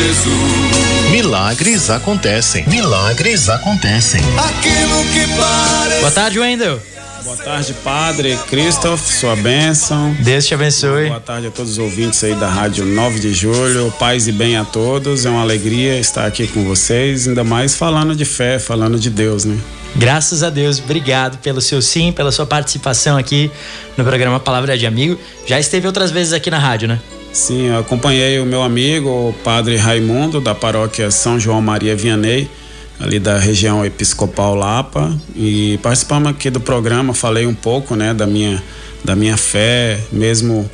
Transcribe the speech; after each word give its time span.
Jesus. 0.00 1.10
Milagres 1.10 1.90
acontecem. 1.90 2.66
Milagres 2.66 3.50
acontecem. 3.50 4.20
Aquilo 4.38 5.04
que 5.12 5.36
parece. 5.36 6.00
Boa 6.00 6.10
tarde, 6.10 6.38
Wendel. 6.38 6.80
Boa 7.22 7.36
tarde, 7.36 7.74
Padre 7.84 8.38
Christoph, 8.48 8.98
sua 8.98 9.36
bênção. 9.36 10.16
Deus 10.20 10.46
te 10.46 10.54
abençoe. 10.54 11.08
Boa 11.08 11.20
tarde 11.20 11.48
a 11.48 11.50
todos 11.50 11.72
os 11.72 11.78
ouvintes 11.78 12.24
aí 12.24 12.34
da 12.34 12.48
Rádio 12.48 12.86
9 12.86 13.20
de 13.20 13.34
Julho. 13.34 13.92
Paz 13.98 14.26
e 14.26 14.32
bem 14.32 14.56
a 14.56 14.64
todos. 14.64 15.26
É 15.26 15.30
uma 15.30 15.42
alegria 15.42 16.00
estar 16.00 16.24
aqui 16.24 16.46
com 16.46 16.64
vocês, 16.64 17.28
ainda 17.28 17.44
mais 17.44 17.76
falando 17.76 18.16
de 18.16 18.24
fé, 18.24 18.58
falando 18.58 18.98
de 18.98 19.10
Deus, 19.10 19.44
né? 19.44 19.58
Graças 19.94 20.42
a 20.42 20.48
Deus, 20.48 20.78
obrigado 20.78 21.36
pelo 21.38 21.60
seu 21.60 21.82
sim, 21.82 22.10
pela 22.10 22.32
sua 22.32 22.46
participação 22.46 23.18
aqui 23.18 23.50
no 23.98 24.04
programa 24.04 24.40
Palavra 24.40 24.78
de 24.78 24.86
Amigo. 24.86 25.18
Já 25.46 25.60
esteve 25.60 25.86
outras 25.86 26.10
vezes 26.10 26.32
aqui 26.32 26.50
na 26.50 26.58
rádio, 26.58 26.88
né? 26.88 26.98
Sim, 27.32 27.68
eu 27.68 27.78
acompanhei 27.78 28.40
o 28.40 28.46
meu 28.46 28.62
amigo, 28.62 29.08
o 29.08 29.32
Padre 29.44 29.76
Raimundo, 29.76 30.40
da 30.40 30.54
paróquia 30.54 31.10
São 31.10 31.38
João 31.38 31.62
Maria 31.62 31.94
Vianney, 31.94 32.50
ali 32.98 33.20
da 33.20 33.38
região 33.38 33.84
episcopal 33.84 34.54
Lapa, 34.54 35.16
e 35.34 35.78
participamos 35.82 36.30
aqui 36.30 36.50
do 36.50 36.60
programa, 36.60 37.14
falei 37.14 37.46
um 37.46 37.54
pouco, 37.54 37.94
né, 37.94 38.12
da 38.12 38.26
minha, 38.26 38.62
da 39.04 39.14
minha 39.14 39.36
fé, 39.36 40.00
mesmo 40.10 40.68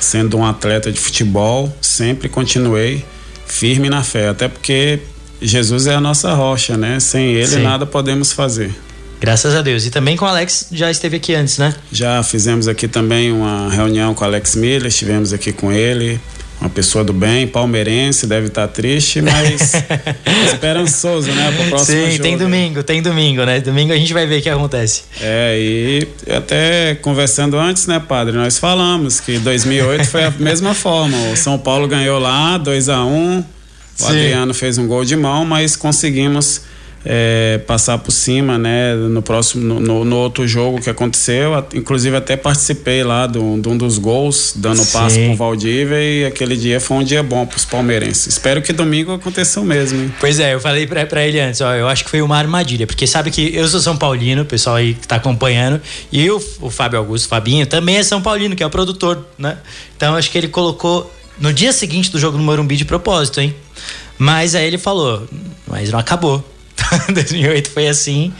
sendo 0.00 0.38
um 0.38 0.44
atleta 0.44 0.90
de 0.90 0.98
futebol, 0.98 1.72
sempre 1.80 2.28
continuei 2.28 3.04
firme 3.46 3.90
na 3.90 4.02
fé, 4.02 4.28
até 4.28 4.48
porque 4.48 5.00
Jesus 5.40 5.86
é 5.86 5.94
a 5.94 6.00
nossa 6.00 6.32
rocha, 6.34 6.76
né? 6.76 6.98
Sem 7.00 7.34
ele 7.34 7.46
Sim. 7.46 7.62
nada 7.62 7.86
podemos 7.86 8.32
fazer. 8.32 8.74
Graças 9.20 9.54
a 9.54 9.62
Deus. 9.62 9.84
E 9.86 9.90
também 9.90 10.16
com 10.16 10.24
o 10.24 10.28
Alex 10.28 10.68
já 10.70 10.90
esteve 10.90 11.16
aqui 11.16 11.34
antes, 11.34 11.58
né? 11.58 11.74
Já 11.90 12.22
fizemos 12.22 12.68
aqui 12.68 12.86
também 12.86 13.32
uma 13.32 13.68
reunião 13.70 14.14
com 14.14 14.24
o 14.24 14.26
Alex 14.26 14.54
Miller, 14.54 14.86
estivemos 14.86 15.32
aqui 15.32 15.52
com 15.52 15.72
ele. 15.72 16.20
Uma 16.60 16.70
pessoa 16.70 17.04
do 17.04 17.12
bem, 17.12 17.46
palmeirense, 17.46 18.26
deve 18.26 18.48
estar 18.48 18.66
triste, 18.66 19.22
mas 19.22 19.74
esperançoso, 20.52 21.30
né? 21.30 21.52
Pro 21.52 21.68
próximo 21.68 22.04
Sim, 22.04 22.10
jogo. 22.10 22.22
tem 22.22 22.36
domingo, 22.36 22.82
tem 22.82 23.00
domingo, 23.00 23.44
né? 23.44 23.60
Domingo 23.60 23.92
a 23.92 23.96
gente 23.96 24.12
vai 24.12 24.26
ver 24.26 24.40
o 24.40 24.42
que 24.42 24.50
acontece. 24.50 25.02
É, 25.20 25.56
e 25.56 26.08
até 26.32 26.96
conversando 26.96 27.56
antes, 27.56 27.86
né, 27.86 28.00
padre? 28.00 28.36
Nós 28.36 28.58
falamos 28.58 29.20
que 29.20 29.38
2008 29.38 30.06
foi 30.06 30.24
a 30.24 30.30
mesma 30.32 30.74
forma. 30.74 31.16
O 31.32 31.36
São 31.36 31.56
Paulo 31.56 31.86
ganhou 31.86 32.18
lá, 32.18 32.58
2 32.58 32.88
a 32.88 33.04
1 33.04 33.08
um, 33.08 33.38
o 33.38 33.44
Sim. 33.94 34.06
Adriano 34.08 34.52
fez 34.52 34.78
um 34.78 34.88
gol 34.88 35.04
de 35.04 35.14
mão, 35.14 35.44
mas 35.44 35.76
conseguimos 35.76 36.62
é, 37.04 37.58
passar 37.66 37.98
por 37.98 38.10
cima, 38.10 38.58
né? 38.58 38.94
No 38.94 39.22
próximo, 39.22 39.80
no, 39.80 40.04
no, 40.04 40.16
outro 40.16 40.46
jogo 40.46 40.80
que 40.80 40.90
aconteceu, 40.90 41.52
inclusive 41.74 42.16
até 42.16 42.36
participei 42.36 43.02
lá 43.04 43.26
de 43.26 43.38
um 43.38 43.76
dos 43.76 43.98
gols, 43.98 44.52
dando 44.56 44.82
Sim. 44.84 44.92
passo 44.92 45.16
pro 45.16 45.36
Valdívia 45.36 46.00
e 46.00 46.24
aquele 46.26 46.56
dia 46.56 46.80
foi 46.80 46.98
um 46.98 47.04
dia 47.04 47.22
bom 47.22 47.46
pros 47.46 47.64
palmeirenses. 47.64 48.26
Espero 48.26 48.60
que 48.60 48.72
domingo 48.72 49.12
aconteça 49.12 49.60
o 49.60 49.64
mesmo. 49.64 50.00
Hein? 50.00 50.14
Pois 50.18 50.40
é, 50.40 50.54
eu 50.54 50.60
falei 50.60 50.86
pra, 50.86 51.06
pra 51.06 51.26
ele 51.26 51.40
antes, 51.40 51.60
ó, 51.60 51.72
eu 51.74 51.88
acho 51.88 52.04
que 52.04 52.10
foi 52.10 52.20
uma 52.20 52.36
armadilha, 52.36 52.86
porque 52.86 53.06
sabe 53.06 53.30
que 53.30 53.54
eu 53.54 53.66
sou 53.68 53.80
São 53.80 53.96
Paulino, 53.96 54.42
o 54.42 54.46
pessoal 54.46 54.76
aí 54.76 54.94
que 54.94 55.06
tá 55.06 55.16
acompanhando, 55.16 55.80
e 56.10 56.30
o, 56.30 56.42
o 56.60 56.70
Fábio 56.70 56.98
Augusto, 56.98 57.26
o 57.26 57.28
Fabinho, 57.28 57.66
também 57.66 57.96
é 57.96 58.02
São 58.02 58.20
Paulino, 58.20 58.56
que 58.56 58.62
é 58.62 58.66
o 58.66 58.70
produtor, 58.70 59.26
né? 59.38 59.58
Então 59.96 60.14
acho 60.14 60.30
que 60.30 60.38
ele 60.38 60.48
colocou 60.48 61.12
no 61.40 61.52
dia 61.52 61.72
seguinte 61.72 62.10
do 62.10 62.18
jogo 62.18 62.36
no 62.36 62.44
Morumbi 62.44 62.76
de 62.76 62.84
propósito, 62.84 63.40
hein? 63.40 63.54
Mas 64.18 64.54
aí 64.54 64.66
ele 64.66 64.78
falou, 64.78 65.28
mas 65.66 65.90
não 65.90 65.98
acabou. 65.98 66.44
2008 67.12 67.70
foi 67.70 67.88
assim 67.88 68.32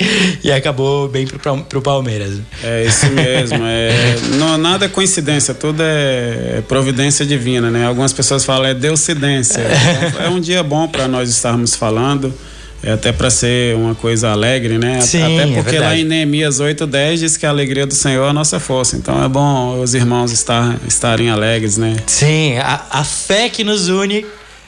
e 0.42 0.50
acabou 0.50 1.08
bem 1.08 1.27
pro, 1.27 1.64
pro 1.64 1.82
Palmeiras. 1.82 2.41
É 2.62 2.84
isso 2.84 3.06
mesmo. 3.10 3.58
É, 3.62 3.90
não, 4.36 4.58
nada 4.58 4.86
é 4.86 4.88
coincidência, 4.88 5.55
tudo 5.55 5.83
é 5.83 6.62
providência 6.68 7.24
divina, 7.24 7.70
né? 7.70 7.86
Algumas 7.86 8.12
pessoas 8.12 8.45
falam 8.45 8.67
é 8.67 8.74
deucidência. 8.74 9.62
Então, 10.08 10.23
é 10.27 10.28
um 10.28 10.40
dia 10.40 10.62
bom 10.62 10.89
para 10.89 11.08
nós 11.08 11.28
estarmos 11.28 11.74
falando. 11.74 12.33
É 12.80 12.92
até 12.92 13.11
para 13.11 13.28
ser 13.28 13.74
uma 13.74 13.95
coisa 13.95 14.30
alegre, 14.30 14.78
né? 14.78 15.00
Sim, 15.00 15.40
até 15.40 15.52
porque 15.52 15.77
é 15.77 15.80
lá 15.80 15.96
em 15.96 16.05
Neemias 16.05 16.61
8:10 16.61 17.18
diz 17.18 17.36
que 17.36 17.44
a 17.44 17.48
alegria 17.48 17.84
do 17.84 17.94
Senhor 17.94 18.24
é 18.24 18.30
a 18.30 18.33
nossa 18.33 18.61
força. 18.61 18.96
Então 18.96 19.23
é 19.23 19.28
bom 19.28 19.83
os 19.83 19.94
irmãos 19.94 20.30
estar, 20.30 20.78
estarem 20.86 21.28
alegres, 21.28 21.77
né? 21.77 21.96
Sim, 22.06 22.56
a, 22.58 22.83
a 22.90 23.05
fé 23.05 23.48
que 23.48 23.64
nos 23.64 23.89
une 23.89 24.24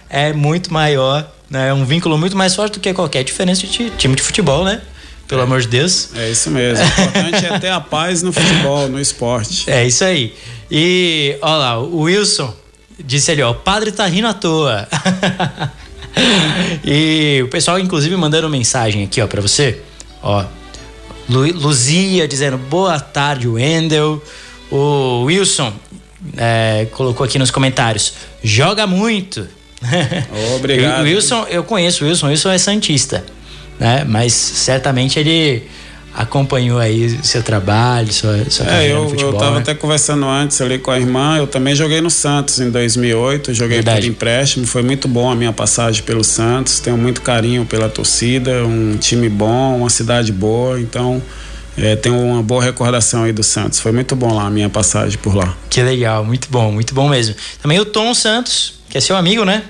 é 0.08 0.32
muito 0.32 0.72
maior? 0.72 1.30
É 1.52 1.74
um 1.74 1.84
vínculo 1.84 2.16
muito 2.16 2.36
mais 2.36 2.54
forte 2.54 2.74
do 2.74 2.80
que 2.80 2.92
qualquer 2.94 3.24
diferença 3.24 3.66
de 3.66 3.90
time 3.90 4.14
de 4.14 4.22
futebol, 4.22 4.64
né? 4.64 4.80
Pelo 5.26 5.40
é, 5.40 5.44
amor 5.44 5.60
de 5.60 5.68
Deus. 5.68 6.10
É 6.14 6.30
isso 6.30 6.50
mesmo. 6.50 6.84
O 6.84 6.88
importante 6.88 7.46
é 7.46 7.58
ter 7.58 7.68
a 7.68 7.80
paz 7.80 8.22
no 8.22 8.32
futebol, 8.32 8.88
no 8.88 9.00
esporte. 9.00 9.70
É 9.70 9.86
isso 9.86 10.04
aí. 10.04 10.34
E, 10.70 11.36
olha 11.42 11.56
lá, 11.56 11.78
o 11.78 12.02
Wilson 12.02 12.54
disse 13.04 13.30
ali, 13.30 13.42
ó, 13.42 13.50
o 13.50 13.54
padre 13.54 13.90
tá 13.90 14.06
rindo 14.06 14.26
à 14.26 14.34
toa. 14.34 14.88
e 16.84 17.40
o 17.44 17.48
pessoal, 17.48 17.78
inclusive, 17.78 18.14
mandando 18.16 18.48
mensagem 18.48 19.04
aqui, 19.04 19.20
ó, 19.20 19.26
pra 19.26 19.40
você. 19.40 19.80
Ó, 20.22 20.44
Lu, 21.28 21.46
Luzia 21.52 22.26
dizendo 22.26 22.58
boa 22.58 22.98
tarde, 22.98 23.46
Wendel. 23.48 24.22
O 24.70 25.24
Wilson 25.24 25.72
é, 26.36 26.86
colocou 26.92 27.24
aqui 27.24 27.38
nos 27.38 27.50
comentários: 27.50 28.14
joga 28.42 28.86
muito. 28.86 29.48
Obrigado. 30.56 31.00
o 31.00 31.04
Wilson, 31.04 31.46
eu 31.50 31.64
conheço 31.64 32.04
o 32.04 32.08
Wilson, 32.08 32.26
o 32.26 32.30
Wilson 32.30 32.50
é 32.50 32.58
Santista, 32.58 33.24
né? 33.78 34.04
Mas 34.06 34.32
certamente 34.32 35.18
ele 35.18 35.62
acompanhou 36.14 36.78
aí 36.78 37.18
seu 37.22 37.42
trabalho, 37.42 38.12
sua, 38.12 38.50
sua 38.50 38.66
é, 38.66 38.92
eu, 38.92 39.08
futebol. 39.08 39.30
Eu 39.30 39.34
estava 39.34 39.54
né? 39.56 39.60
até 39.60 39.74
conversando 39.74 40.26
antes 40.26 40.60
ali 40.60 40.78
com 40.78 40.90
a 40.90 40.98
irmã, 40.98 41.36
eu 41.38 41.46
também 41.46 41.74
joguei 41.74 42.00
no 42.00 42.10
Santos 42.10 42.58
em 42.60 42.70
2008, 42.70 43.54
joguei 43.54 43.76
Verdade. 43.78 44.00
por 44.02 44.06
empréstimo, 44.08 44.66
foi 44.66 44.82
muito 44.82 45.06
bom 45.06 45.30
a 45.30 45.34
minha 45.34 45.52
passagem 45.52 46.02
pelo 46.02 46.24
Santos, 46.24 46.80
tenho 46.80 46.98
muito 46.98 47.22
carinho 47.22 47.64
pela 47.64 47.88
torcida, 47.88 48.64
um 48.64 48.96
time 48.96 49.28
bom, 49.28 49.78
uma 49.78 49.90
cidade 49.90 50.32
boa, 50.32 50.80
então 50.80 51.22
é, 51.78 51.94
tenho 51.94 52.16
uma 52.16 52.42
boa 52.42 52.62
recordação 52.62 53.22
aí 53.22 53.32
do 53.32 53.44
Santos, 53.44 53.78
foi 53.78 53.92
muito 53.92 54.16
bom 54.16 54.34
lá 54.34 54.46
a 54.46 54.50
minha 54.50 54.68
passagem 54.68 55.16
por 55.18 55.34
lá. 55.34 55.56
Que 55.68 55.80
legal, 55.82 56.24
muito 56.24 56.48
bom, 56.50 56.72
muito 56.72 56.92
bom 56.92 57.08
mesmo. 57.08 57.36
Também 57.62 57.78
o 57.78 57.84
Tom 57.84 58.12
Santos, 58.14 58.79
que 58.90 58.98
é 58.98 59.00
seu 59.00 59.16
amigo, 59.16 59.44
né? 59.44 59.62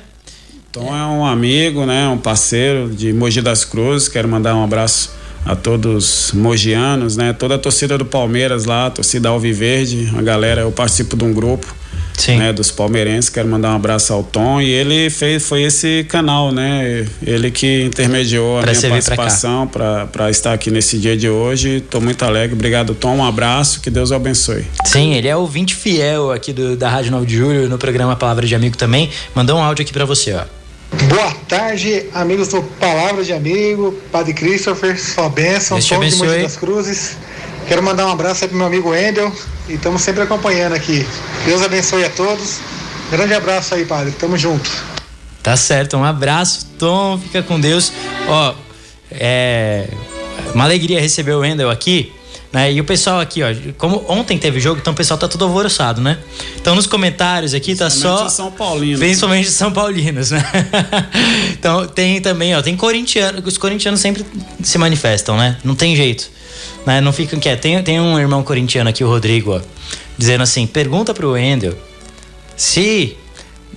Tom 0.73 0.97
é 0.97 1.05
um 1.05 1.27
amigo, 1.27 1.85
né, 1.85 2.09
um 2.09 2.17
parceiro 2.17 2.89
de 2.89 3.13
Mogi 3.13 3.43
das 3.43 3.65
Cruzes, 3.65 4.09
quero 4.09 4.27
mandar 4.27 4.55
um 4.55 4.65
abraço 4.65 5.13
a 5.45 5.55
todos 5.55 6.33
mogianos, 6.33 7.17
né? 7.17 7.33
Toda 7.33 7.57
a 7.57 7.59
torcida 7.59 7.99
do 7.99 8.05
Palmeiras 8.05 8.65
lá, 8.65 8.89
torcida 8.89 9.29
Alviverde, 9.29 10.11
a 10.17 10.23
galera, 10.23 10.63
eu 10.63 10.73
participo 10.73 11.17
de 11.17 11.25
um 11.25 11.35
grupo, 11.35 11.67
Sim. 12.17 12.37
né, 12.37 12.53
dos 12.53 12.71
palmeirenses, 12.71 13.31
quero 13.31 13.49
mandar 13.49 13.71
um 13.71 13.77
abraço 13.77 14.13
ao 14.13 14.23
Tom 14.23 14.61
e 14.61 14.69
ele 14.71 15.09
fez 15.11 15.47
foi 15.49 15.63
esse 15.63 16.05
canal, 16.09 16.53
né? 16.53 17.07
Ele 17.25 17.51
que 17.51 17.85
intermediou 17.85 18.59
a 18.59 18.63
pra 18.63 18.73
minha 18.73 18.91
participação 18.91 19.67
para 19.67 20.31
estar 20.31 20.53
aqui 20.53 20.71
nesse 20.71 20.99
dia 20.99 21.17
de 21.17 21.29
hoje. 21.29 21.77
Estou 21.77 22.01
muito 22.01 22.23
alegre. 22.25 22.55
Obrigado, 22.55 22.95
Tom. 22.95 23.17
Um 23.17 23.25
abraço, 23.25 23.81
que 23.81 23.91
Deus 23.91 24.11
o 24.11 24.15
abençoe. 24.15 24.65
Sim, 24.85 25.15
ele 25.15 25.29
é 25.29 25.37
ouvinte 25.37 25.75
fiel 25.75 26.31
aqui 26.31 26.53
do, 26.53 26.77
da 26.77 26.89
Rádio 26.89 27.11
9 27.13 27.27
de 27.27 27.37
Julho, 27.37 27.69
no 27.69 27.79
programa 27.79 28.17
Palavra 28.17 28.47
de 28.47 28.55
Amigo 28.55 28.77
também. 28.77 29.11
Mandou 29.35 29.59
um 29.59 29.63
áudio 29.63 29.83
aqui 29.83 29.93
para 29.93 30.05
você, 30.05 30.35
ó. 30.35 30.45
Boa 31.09 31.33
tarde, 31.49 32.07
amigos 32.13 32.49
do 32.49 32.63
Palavra 32.63 33.23
de 33.23 33.33
Amigo, 33.33 33.95
Padre 34.11 34.35
Christopher, 34.35 35.01
sua 35.01 35.29
bênção, 35.29 35.79
Tom 35.81 36.01
de 36.01 36.17
Mogi 36.17 36.43
das 36.43 36.57
Cruzes. 36.57 37.17
Quero 37.69 37.83
mandar 37.83 38.07
um 38.07 38.11
abraço 38.11 38.45
aí 38.45 38.49
pro 38.49 38.59
meu 38.59 38.67
amigo 38.67 38.95
Endel 38.95 39.33
e 39.71 39.75
estamos 39.75 40.03
sempre 40.03 40.23
acompanhando 40.23 40.75
aqui. 40.75 41.07
Deus 41.45 41.63
abençoe 41.63 42.05
a 42.05 42.11
todos. 42.11 42.59
Grande 43.11 43.35
abraço 43.35 43.75
aí, 43.75 43.85
Padre. 43.85 44.13
Tamo 44.13 44.37
junto. 44.37 44.69
Tá 45.43 45.57
certo, 45.57 45.97
um 45.97 46.05
abraço, 46.05 46.67
Tom, 46.79 47.19
fica 47.19 47.43
com 47.43 47.59
Deus. 47.59 47.93
Ó, 48.29 48.55
é 49.11 49.89
uma 50.55 50.65
alegria 50.65 51.01
receber 51.01 51.33
o 51.33 51.45
Endel 51.45 51.71
aqui. 51.71 52.13
Né? 52.53 52.73
E 52.73 52.81
o 52.81 52.85
pessoal 52.85 53.21
aqui, 53.21 53.43
ó, 53.43 53.49
como 53.79 54.05
ontem 54.09 54.37
teve 54.37 54.59
jogo, 54.59 54.81
então 54.81 54.93
o 54.93 54.97
pessoal 54.97 55.17
tá 55.17 55.29
tudo 55.29 55.45
alvoroçado, 55.45 56.01
né? 56.01 56.19
Então 56.61 56.75
nos 56.75 56.87
comentários 56.87 57.55
aqui 57.55 57.77
tá 57.77 57.89
só. 57.89 58.29
São 58.29 58.51
Paulinos. 58.51 58.99
Principalmente 58.99 59.51
São 59.51 59.73
Paulinos, 59.73 60.33
né? 60.33 60.43
então 61.57 61.87
tem 61.87 62.21
também, 62.21 62.57
ó, 62.57 62.61
tem 62.63 62.77
corintiano, 62.77 63.41
os 63.45 63.57
corintianos 63.57 64.01
sempre 64.01 64.27
se 64.63 64.79
manifestam, 64.79 65.37
né? 65.37 65.59
Não 65.63 65.77
tem 65.77 65.95
jeito. 65.95 66.29
Né? 66.85 67.01
Não 67.01 67.13
ficam 67.13 67.39
quietos. 67.39 67.63
Tem, 67.63 67.81
tem 67.83 68.01
um 68.01 68.19
irmão 68.19 68.43
corintiano 68.43 68.91
aqui, 68.91 69.05
o 69.05 69.09
Rodrigo, 69.09 69.57
ó, 69.57 69.61
dizendo 70.19 70.43
assim: 70.43 70.67
pergunta 70.67 71.15
pro 71.15 71.33
Wendel 71.33 71.77
se 72.57 73.17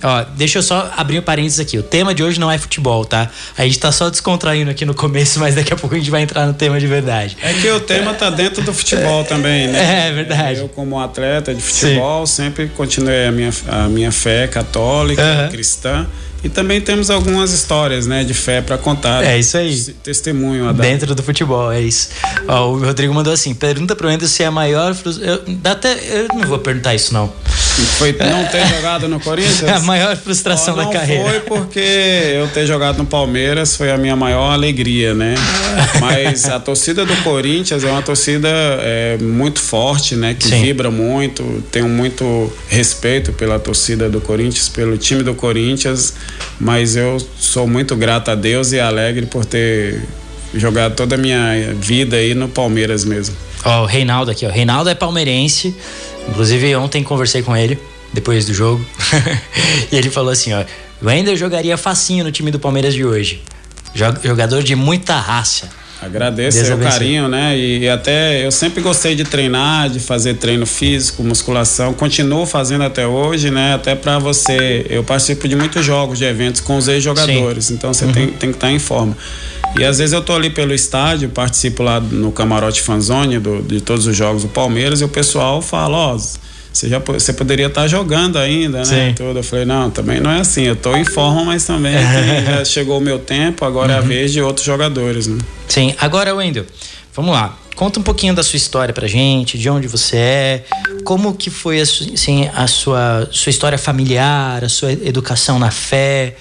Ó, 0.02 0.24
deixa 0.36 0.58
eu 0.58 0.62
só 0.62 0.92
abrir 0.96 1.18
um 1.18 1.22
parênteses 1.22 1.60
aqui. 1.60 1.78
O 1.78 1.82
tema 1.82 2.14
de 2.14 2.22
hoje 2.22 2.38
não 2.38 2.50
é 2.50 2.58
futebol, 2.58 3.04
tá? 3.04 3.30
A 3.56 3.64
gente 3.64 3.78
tá 3.78 3.90
só 3.92 4.10
descontraindo 4.10 4.70
aqui 4.70 4.84
no 4.84 4.94
começo, 4.94 5.38
mas 5.40 5.54
daqui 5.54 5.72
a 5.72 5.76
pouco 5.76 5.94
a 5.94 5.98
gente 5.98 6.10
vai 6.10 6.22
entrar 6.22 6.46
no 6.46 6.54
tema 6.54 6.78
de 6.78 6.86
verdade. 6.86 7.36
É 7.42 7.52
que 7.54 7.70
o 7.70 7.80
tema 7.80 8.14
tá 8.14 8.30
dentro 8.30 8.62
do 8.62 8.72
futebol 8.72 9.22
é, 9.22 9.24
também, 9.24 9.68
né? 9.68 10.08
É 10.08 10.12
verdade. 10.12 10.60
Eu, 10.60 10.68
como 10.68 11.00
atleta 11.00 11.54
de 11.54 11.62
futebol, 11.62 12.26
Sim. 12.26 12.44
sempre 12.44 12.68
continuei 12.68 13.26
a 13.26 13.32
minha, 13.32 13.50
a 13.68 13.88
minha 13.88 14.12
fé 14.12 14.46
católica, 14.46 15.22
uhum. 15.22 15.48
cristã. 15.50 16.06
E 16.44 16.48
também 16.50 16.78
temos 16.78 17.08
algumas 17.08 17.52
histórias, 17.52 18.06
né, 18.06 18.22
de 18.22 18.34
fé 18.34 18.60
para 18.60 18.76
contar. 18.76 19.24
É 19.24 19.38
isso 19.38 19.56
aí. 19.56 19.74
Testemunho. 20.02 20.70
Dentro 20.74 21.14
do 21.14 21.22
futebol, 21.22 21.72
é 21.72 21.80
isso. 21.80 22.10
Ó, 22.46 22.72
o 22.72 22.84
Rodrigo 22.84 23.14
mandou 23.14 23.32
assim: 23.32 23.54
pergunta 23.54 23.96
pro 23.96 24.10
Ender 24.10 24.28
se 24.28 24.42
é 24.42 24.46
a 24.46 24.50
maior. 24.50 24.94
Eu, 25.22 25.42
até, 25.64 25.94
eu 25.94 26.28
não 26.34 26.46
vou 26.46 26.58
perguntar 26.58 26.94
isso, 26.94 27.14
não. 27.14 27.32
Foi 27.98 28.12
não 28.12 28.44
ter 28.46 28.66
jogado 28.68 29.08
no 29.08 29.18
Corinthians? 29.18 29.64
a 29.68 29.80
maior 29.80 30.16
frustração 30.16 30.76
da 30.76 30.86
carreira. 30.86 31.24
Não 31.24 31.30
foi 31.30 31.40
porque 31.40 31.80
eu 31.80 32.46
ter 32.48 32.66
jogado 32.66 32.98
no 32.98 33.06
Palmeiras 33.06 33.76
foi 33.76 33.90
a 33.90 33.96
minha 33.98 34.14
maior 34.14 34.52
alegria, 34.52 35.12
né? 35.12 35.34
Mas 36.00 36.44
a 36.48 36.60
torcida 36.60 37.04
do 37.04 37.16
Corinthians 37.22 37.82
é 37.82 37.90
uma 37.90 38.02
torcida 38.02 38.48
é, 38.48 39.18
muito 39.20 39.60
forte, 39.60 40.14
né? 40.14 40.34
Que 40.34 40.48
Sim. 40.48 40.62
vibra 40.62 40.90
muito. 40.90 41.64
Tenho 41.72 41.88
muito 41.88 42.52
respeito 42.68 43.32
pela 43.32 43.58
torcida 43.58 44.08
do 44.08 44.20
Corinthians, 44.20 44.68
pelo 44.68 44.96
time 44.96 45.22
do 45.22 45.34
Corinthians. 45.34 46.14
Mas 46.60 46.94
eu 46.94 47.18
sou 47.38 47.66
muito 47.66 47.96
grato 47.96 48.30
a 48.30 48.34
Deus 48.34 48.72
e 48.72 48.78
alegre 48.78 49.26
por 49.26 49.44
ter 49.44 50.00
jogado 50.54 50.94
toda 50.94 51.16
a 51.16 51.18
minha 51.18 51.74
vida 51.74 52.16
aí 52.16 52.34
no 52.34 52.48
Palmeiras 52.48 53.04
mesmo. 53.04 53.34
Ó, 53.64 53.80
oh, 53.80 53.82
o 53.84 53.86
Reinaldo 53.86 54.30
aqui, 54.30 54.44
ó. 54.46 54.50
Reinaldo 54.50 54.90
é 54.90 54.94
palmeirense. 54.94 55.74
Inclusive, 56.28 56.74
ontem 56.76 57.02
conversei 57.02 57.42
com 57.42 57.56
ele 57.56 57.78
depois 58.12 58.46
do 58.46 58.54
jogo. 58.54 58.84
e 59.90 59.96
ele 59.96 60.10
falou 60.10 60.30
assim, 60.30 60.52
ó. 60.52 60.64
O 61.02 61.06
Wender 61.06 61.36
jogaria 61.36 61.76
facinho 61.76 62.24
no 62.24 62.32
time 62.32 62.50
do 62.50 62.58
Palmeiras 62.58 62.94
de 62.94 63.04
hoje. 63.04 63.42
Jogador 64.22 64.62
de 64.62 64.74
muita 64.74 65.18
raça. 65.18 65.68
Agradeço 66.00 66.74
o 66.74 66.78
carinho, 66.78 67.28
né? 67.28 67.56
E, 67.56 67.88
até 67.88 68.44
eu 68.44 68.50
sempre 68.50 68.82
gostei 68.82 69.14
de 69.14 69.24
treinar, 69.24 69.88
de 69.88 70.00
fazer 70.00 70.34
treino 70.34 70.66
físico, 70.66 71.22
musculação. 71.22 71.94
Continuo 71.94 72.44
fazendo 72.44 72.84
até 72.84 73.06
hoje, 73.06 73.50
né? 73.50 73.74
Até 73.74 73.94
para 73.94 74.18
você. 74.18 74.86
Eu 74.90 75.02
participo 75.02 75.48
de 75.48 75.56
muitos 75.56 75.84
jogos, 75.84 76.18
de 76.18 76.24
eventos 76.24 76.60
com 76.60 76.76
os 76.76 76.88
ex-jogadores. 76.88 77.70
Então 77.70 77.94
você 77.94 78.04
uhum. 78.04 78.12
tem, 78.12 78.26
tem 78.28 78.50
que 78.50 78.56
estar 78.56 78.66
tá 78.66 78.72
em 78.72 78.78
forma. 78.78 79.16
E 79.76 79.84
às 79.84 79.98
vezes 79.98 80.12
eu 80.12 80.22
tô 80.22 80.34
ali 80.34 80.50
pelo 80.50 80.72
estádio, 80.72 81.28
participo 81.28 81.82
lá 81.82 82.00
no 82.00 82.30
camarote 82.30 82.80
fanzone 82.80 83.38
do, 83.38 83.60
de 83.62 83.80
todos 83.80 84.06
os 84.06 84.16
jogos 84.16 84.42
do 84.42 84.48
Palmeiras 84.48 85.00
e 85.00 85.04
o 85.04 85.08
pessoal 85.08 85.60
fala, 85.60 85.96
ó, 85.96 86.18
você 86.74 86.88
já 86.88 86.98
você 86.98 87.32
poderia 87.32 87.66
estar 87.66 87.82
tá 87.82 87.88
jogando 87.88 88.36
ainda, 88.36 88.78
né? 88.78 88.84
Sim. 88.84 89.14
Tudo. 89.14 89.38
Eu 89.38 89.44
falei, 89.44 89.64
não, 89.64 89.90
também 89.90 90.20
não 90.20 90.30
é 90.30 90.40
assim. 90.40 90.62
Eu 90.62 90.74
tô 90.74 90.96
em 90.96 91.04
forma, 91.04 91.44
mas 91.44 91.64
também 91.64 91.94
já 92.44 92.64
chegou 92.64 92.98
o 92.98 93.00
meu 93.00 93.18
tempo, 93.18 93.64
agora 93.64 93.92
uhum. 93.92 93.94
é 93.94 93.98
a 93.98 94.02
uhum. 94.02 94.08
vez 94.08 94.32
de 94.32 94.40
outros 94.40 94.66
jogadores, 94.66 95.26
né? 95.26 95.38
Sim. 95.68 95.94
Agora, 96.00 96.34
Wendel, 96.34 96.66
vamos 97.14 97.32
lá. 97.32 97.56
Conta 97.76 97.98
um 97.98 98.02
pouquinho 98.02 98.34
da 98.34 98.42
sua 98.42 98.56
história 98.56 98.94
pra 98.94 99.08
gente, 99.08 99.58
de 99.58 99.68
onde 99.68 99.88
você 99.88 100.16
é, 100.16 100.64
como 101.04 101.34
que 101.34 101.50
foi 101.50 101.80
assim, 101.80 102.48
a 102.54 102.68
sua, 102.68 103.28
sua 103.32 103.50
história 103.50 103.76
familiar, 103.76 104.64
a 104.64 104.68
sua 104.68 104.92
educação 104.92 105.58
na 105.58 105.72
fé. 105.72 106.36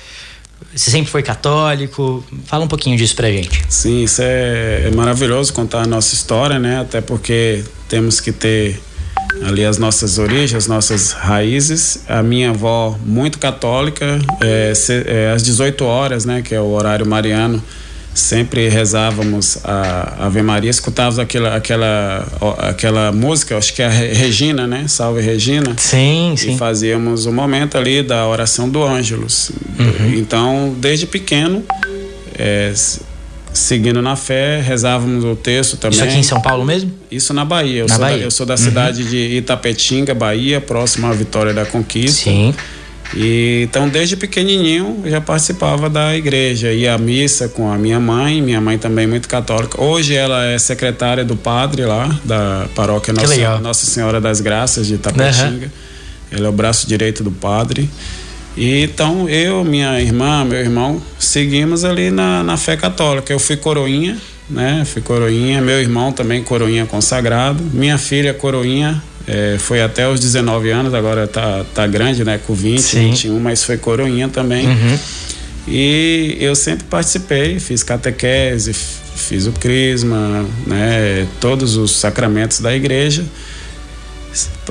Você 0.76 0.90
sempre 0.90 1.12
foi 1.12 1.22
católico? 1.22 2.24
Fala 2.46 2.66
um 2.66 2.68
pouquinho 2.68 2.98
disso 2.98 3.16
pra 3.16 3.30
gente. 3.30 3.64
Sim, 3.70 4.04
isso 4.04 4.22
é, 4.22 4.88
é 4.88 4.92
maravilhoso 4.96 5.54
contar 5.54 5.84
a 5.84 5.88
nossa 5.88 6.16
história, 6.16 6.58
né? 6.58 6.82
Até 6.82 7.00
porque 7.00 7.64
temos 7.88 8.20
que 8.20 8.32
ter 8.32 8.82
ali 9.46 9.66
as 9.66 9.78
nossas 9.78 10.18
origens, 10.18 10.56
as 10.56 10.68
nossas 10.68 11.12
raízes. 11.12 12.04
A 12.08 12.24
minha 12.24 12.52
avó, 12.52 12.98
muito 13.06 13.40
católica, 13.40 14.20
é, 14.42 14.74
se, 14.74 15.04
é, 15.06 15.32
às 15.32 15.44
18 15.44 15.84
horas, 15.86 16.26
né, 16.26 16.42
que 16.42 16.54
é 16.54 16.60
o 16.60 16.72
horário 16.72 17.06
mariano, 17.06 17.64
sempre 18.14 18.70
rezávamos 18.70 19.58
a 19.64 20.26
Ave 20.26 20.42
Maria, 20.42 20.70
escutávamos 20.70 21.20
aquela, 21.20 21.56
aquela, 21.56 22.28
aquela 22.60 23.12
música, 23.12 23.58
acho 23.58 23.74
que 23.74 23.82
é 23.82 23.86
a 23.86 23.90
Regina, 23.90 24.68
né? 24.68 24.86
Salve 24.88 25.22
Regina. 25.22 25.76
Sim, 25.78 26.36
sim. 26.38 26.54
E 26.54 26.58
fazíamos 26.58 27.26
o 27.26 27.30
um 27.30 27.34
momento 27.34 27.78
ali 27.78 28.04
da 28.04 28.28
oração 28.28 28.70
do 28.70 28.84
Ângelus. 28.84 29.52
Uhum. 29.80 30.14
Então, 30.16 30.76
desde 30.78 31.08
pequeno, 31.08 31.64
é, 32.38 32.72
seguindo 33.54 34.02
na 34.02 34.16
fé, 34.16 34.62
rezávamos 34.62 35.24
o 35.24 35.36
texto 35.36 35.78
também. 35.78 35.98
Isso 35.98 36.04
aqui 36.04 36.18
em 36.18 36.24
São 36.24 36.42
Paulo 36.42 36.64
mesmo? 36.66 36.92
Isso 37.10 37.34
na 37.34 37.46
Bahia. 37.46 37.82
Eu, 37.82 37.88
na 37.88 37.96
sou, 37.96 38.04
Bahia. 38.04 38.18
Da, 38.18 38.24
eu 38.24 38.32
sou 38.32 38.46
da 38.46 38.54
uhum. 38.54 38.58
cidade 38.58 39.04
de 39.06 39.38
Itapetinga, 39.38 40.14
Bahia, 40.14 40.62
próximo 40.62 41.08
à 41.08 41.14
Vitória 41.14 41.54
da 41.54 41.66
Conquista. 41.66 42.24
Sim. 42.24 42.54
E, 43.16 43.64
então, 43.64 43.88
desde 43.88 44.18
pequenininho, 44.18 45.02
eu 45.04 45.12
já 45.12 45.22
participava 45.22 45.90
da 45.90 46.16
igreja, 46.16 46.72
ia 46.72 46.96
à 46.96 46.98
missa 46.98 47.48
com 47.48 47.72
a 47.72 47.78
minha 47.78 48.00
mãe, 48.00 48.42
minha 48.42 48.60
mãe 48.60 48.78
também 48.78 49.06
muito 49.06 49.28
católica. 49.28 49.82
Hoje 49.82 50.16
ela 50.16 50.46
é 50.46 50.58
secretária 50.58 51.24
do 51.24 51.36
padre 51.36 51.86
lá, 51.86 52.20
da 52.24 52.68
paróquia 52.74 53.14
Nossa, 53.14 53.60
Nossa 53.60 53.86
Senhora 53.86 54.20
das 54.20 54.42
Graças 54.42 54.88
de 54.88 54.96
Itapetinga. 54.96 55.66
Uhum. 55.66 55.72
Ela 56.32 56.48
é 56.48 56.50
o 56.50 56.54
braço 56.54 56.88
direito 56.88 57.24
do 57.24 57.32
padre. 57.32 57.88
E, 58.58 58.84
então, 58.84 59.30
eu, 59.30 59.64
minha 59.64 60.02
irmã, 60.02 60.44
meu 60.44 60.60
irmão, 60.60 61.02
seguimos 61.20 61.86
ali 61.86 62.10
na, 62.10 62.44
na 62.44 62.58
fé 62.58 62.76
católica. 62.76 63.32
Eu 63.32 63.40
fui 63.40 63.58
coroinha, 63.58 64.18
né? 64.50 64.84
Fui 64.86 65.02
coroinha, 65.02 65.62
meu 65.62 65.80
irmão 65.80 66.12
também 66.12 66.44
coroinha 66.44 66.86
consagrado, 66.86 67.64
minha 67.74 67.98
filha 67.98 68.34
coroinha 68.34 69.02
é, 69.28 69.58
foi 69.58 69.82
até 69.82 70.08
os 70.08 70.20
19 70.20 70.70
anos, 70.70 70.94
agora 70.94 71.28
tá, 71.28 71.66
tá 71.74 71.88
grande, 71.88 72.24
né? 72.24 72.40
Com 72.46 72.54
20, 72.54 72.82
Sim. 72.82 73.10
21, 73.12 73.40
mas 73.40 73.64
foi 73.64 73.78
coroinha 73.78 74.28
também. 74.28 74.68
Uhum. 74.68 75.00
E 75.68 76.38
eu 76.40 76.56
sempre 76.56 76.84
participei, 76.90 77.58
fiz 77.60 77.84
catequese, 77.84 78.74
fiz 78.74 79.48
o 79.48 79.54
crisma, 79.54 80.46
né? 80.68 81.26
Todos 81.40 81.78
os 81.78 81.92
sacramentos 81.92 82.60
da 82.60 82.76
igreja. 82.76 83.24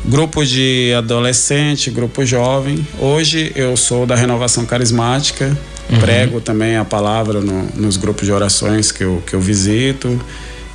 Grupo 0.05 0.45
de 0.45 0.93
adolescente, 0.99 1.91
grupo 1.91 2.25
jovem. 2.27 2.87
Hoje 2.99 3.53
eu 3.55 3.77
sou 3.77 4.05
da 4.05 4.17
renovação 4.17 4.67
carismática, 4.67 5.57
uhum. 5.89 6.01
prego 6.01 6.41
também 6.41 6.77
a 6.77 6.85
palavra 6.85 7.41
no, 7.41 7.69
nos 7.75 7.97
grupos 7.97 8.27
de 8.27 8.33
orações 8.33 8.93
que 8.93 9.05
eu, 9.05 9.23
que 9.27 9.35
eu 9.35 9.41
visito. 9.41 10.21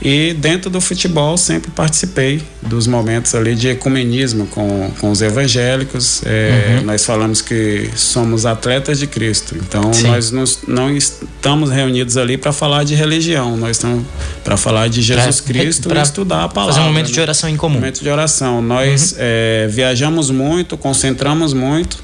E 0.01 0.33
dentro 0.33 0.69
do 0.69 0.79
futebol 0.79 1.35
sempre 1.37 1.71
participei 1.71 2.41
dos 2.61 2.85
momentos 2.85 3.33
ali 3.33 3.55
de 3.55 3.69
ecumenismo 3.69 4.45
com, 4.47 4.91
com 4.99 5.09
os 5.09 5.21
evangélicos. 5.21 6.21
É, 6.23 6.77
uhum. 6.77 6.85
Nós 6.85 7.03
falamos 7.03 7.41
que 7.41 7.89
somos 7.95 8.45
atletas 8.45 8.99
de 8.99 9.07
Cristo. 9.07 9.55
Então 9.55 9.91
Sim. 9.91 10.07
nós 10.07 10.29
nos, 10.29 10.59
não 10.67 10.95
estamos 10.95 11.71
reunidos 11.71 12.15
ali 12.15 12.37
para 12.37 12.53
falar 12.53 12.83
de 12.83 12.93
religião. 12.93 13.57
Nós 13.57 13.77
estamos 13.77 14.05
para 14.43 14.55
falar 14.55 14.87
de 14.87 15.01
Jesus 15.01 15.41
pra, 15.41 15.53
Cristo 15.53 15.89
pra 15.89 15.99
e 15.99 16.03
estudar 16.03 16.43
a 16.43 16.49
palavra. 16.49 16.75
Fazer 16.75 16.85
um 16.85 16.89
momento 16.89 17.07
né? 17.07 17.13
de 17.13 17.19
oração 17.19 17.49
em 17.49 17.57
comum. 17.57 17.77
Um 17.77 17.79
momento 17.79 18.03
de 18.03 18.09
oração. 18.09 18.61
Nós 18.61 19.13
uhum. 19.13 19.17
é, 19.19 19.67
viajamos 19.67 20.29
muito, 20.29 20.77
concentramos 20.77 21.53
muito. 21.53 21.97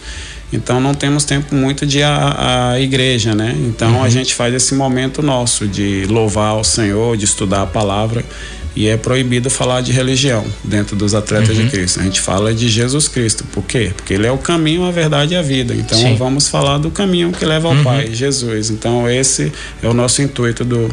Então 0.54 0.80
não 0.80 0.94
temos 0.94 1.26
tempo 1.26 1.56
muito 1.56 1.86
de 1.86 2.00
ir 2.00 2.04
à, 2.04 2.72
à 2.72 2.80
igreja, 2.80 3.34
né? 3.34 3.56
Então 3.60 3.96
uhum. 3.96 4.04
a 4.04 4.10
gente 4.10 4.36
faz 4.36 4.54
esse 4.54 4.76
momento 4.76 5.22
nosso 5.22 5.68
de 5.68 6.06
louvar 6.08 6.56
o 6.56 6.64
Senhor, 6.64 7.18
de 7.18 7.26
estudar 7.26 7.64
a 7.64 7.68
palavra. 7.68 8.24
E 8.76 8.88
é 8.88 8.98
proibido 8.98 9.52
falar 9.52 9.82
de 9.82 9.92
religião 9.92 10.44
dentro 10.64 10.96
dos 10.96 11.14
atletas 11.14 11.56
uhum. 11.56 11.66
de 11.66 11.70
Cristo. 11.70 12.00
A 12.00 12.04
gente 12.04 12.20
fala 12.20 12.52
de 12.52 12.68
Jesus 12.68 13.08
Cristo. 13.08 13.44
Por 13.52 13.64
quê? 13.64 13.92
Porque 13.96 14.16
ele 14.16 14.26
é 14.26 14.32
o 14.32 14.38
caminho, 14.38 14.84
a 14.84 14.90
verdade 14.90 15.36
e 15.36 15.38
a 15.38 15.44
vida. 15.44 15.76
Então 15.76 15.98
Sim. 15.98 16.16
vamos 16.16 16.48
falar 16.48 16.80
do 16.80 16.90
caminho 16.90 17.32
que 17.32 17.46
leva 17.46 17.68
ao 17.68 17.76
uhum. 17.76 17.84
Pai, 17.84 18.10
Jesus. 18.12 18.72
Então 18.72 19.08
esse 19.08 19.52
é 19.82 19.88
o 19.88 19.94
nosso 19.94 20.24
intuito 20.24 20.66
do, 20.66 20.90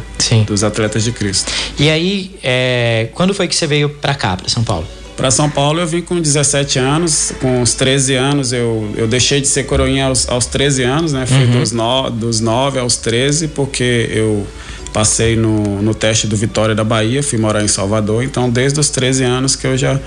dos 0.47 0.63
atletas 0.63 1.03
de 1.03 1.13
Cristo. 1.13 1.51
E 1.79 1.89
aí, 1.89 2.33
é, 2.43 3.09
quando 3.15 3.33
foi 3.33 3.49
que 3.49 3.57
você 3.57 3.67
veio 3.67 3.89
para 3.89 4.15
cá, 4.15 4.37
para 4.37 4.51
São 4.51 4.63
Paulo? 4.63 4.87
Para 5.21 5.31
São 5.31 5.51
Paulo 5.51 5.81
eu 5.81 5.87
vim 5.87 6.01
com 6.01 6.19
17 6.19 6.79
anos, 6.79 7.31
com 7.43 7.61
os 7.61 7.75
13 7.75 8.15
anos 8.15 8.55
eu, 8.55 8.91
eu 8.97 9.07
deixei 9.07 9.39
de 9.39 9.49
ser 9.49 9.65
coroinha 9.65 10.07
aos, 10.07 10.27
aos 10.27 10.47
13 10.47 10.83
anos, 10.83 11.13
né? 11.13 11.27
Fui 11.27 11.45
uhum. 11.45 11.61
dos, 11.61 11.73
no, 11.73 12.09
dos 12.09 12.41
9 12.41 12.79
aos 12.79 12.97
13, 12.97 13.49
porque 13.49 14.09
eu 14.11 14.47
passei 14.95 15.37
no, 15.37 15.83
no 15.83 15.95
teste 15.95 16.27
do 16.27 16.35
Vitória 16.35 16.75
da 16.75 16.83
Bahia, 16.85 17.23
fui 17.23 17.39
morar 17.39 17.63
em 17.63 17.69
Salvador, 17.69 18.25
então 18.25 18.49
desde 18.49 18.81
os 18.81 18.89
13 18.89 19.25
anos 19.25 19.55
que 19.55 19.67
eu 19.67 19.77
já, 19.77 20.01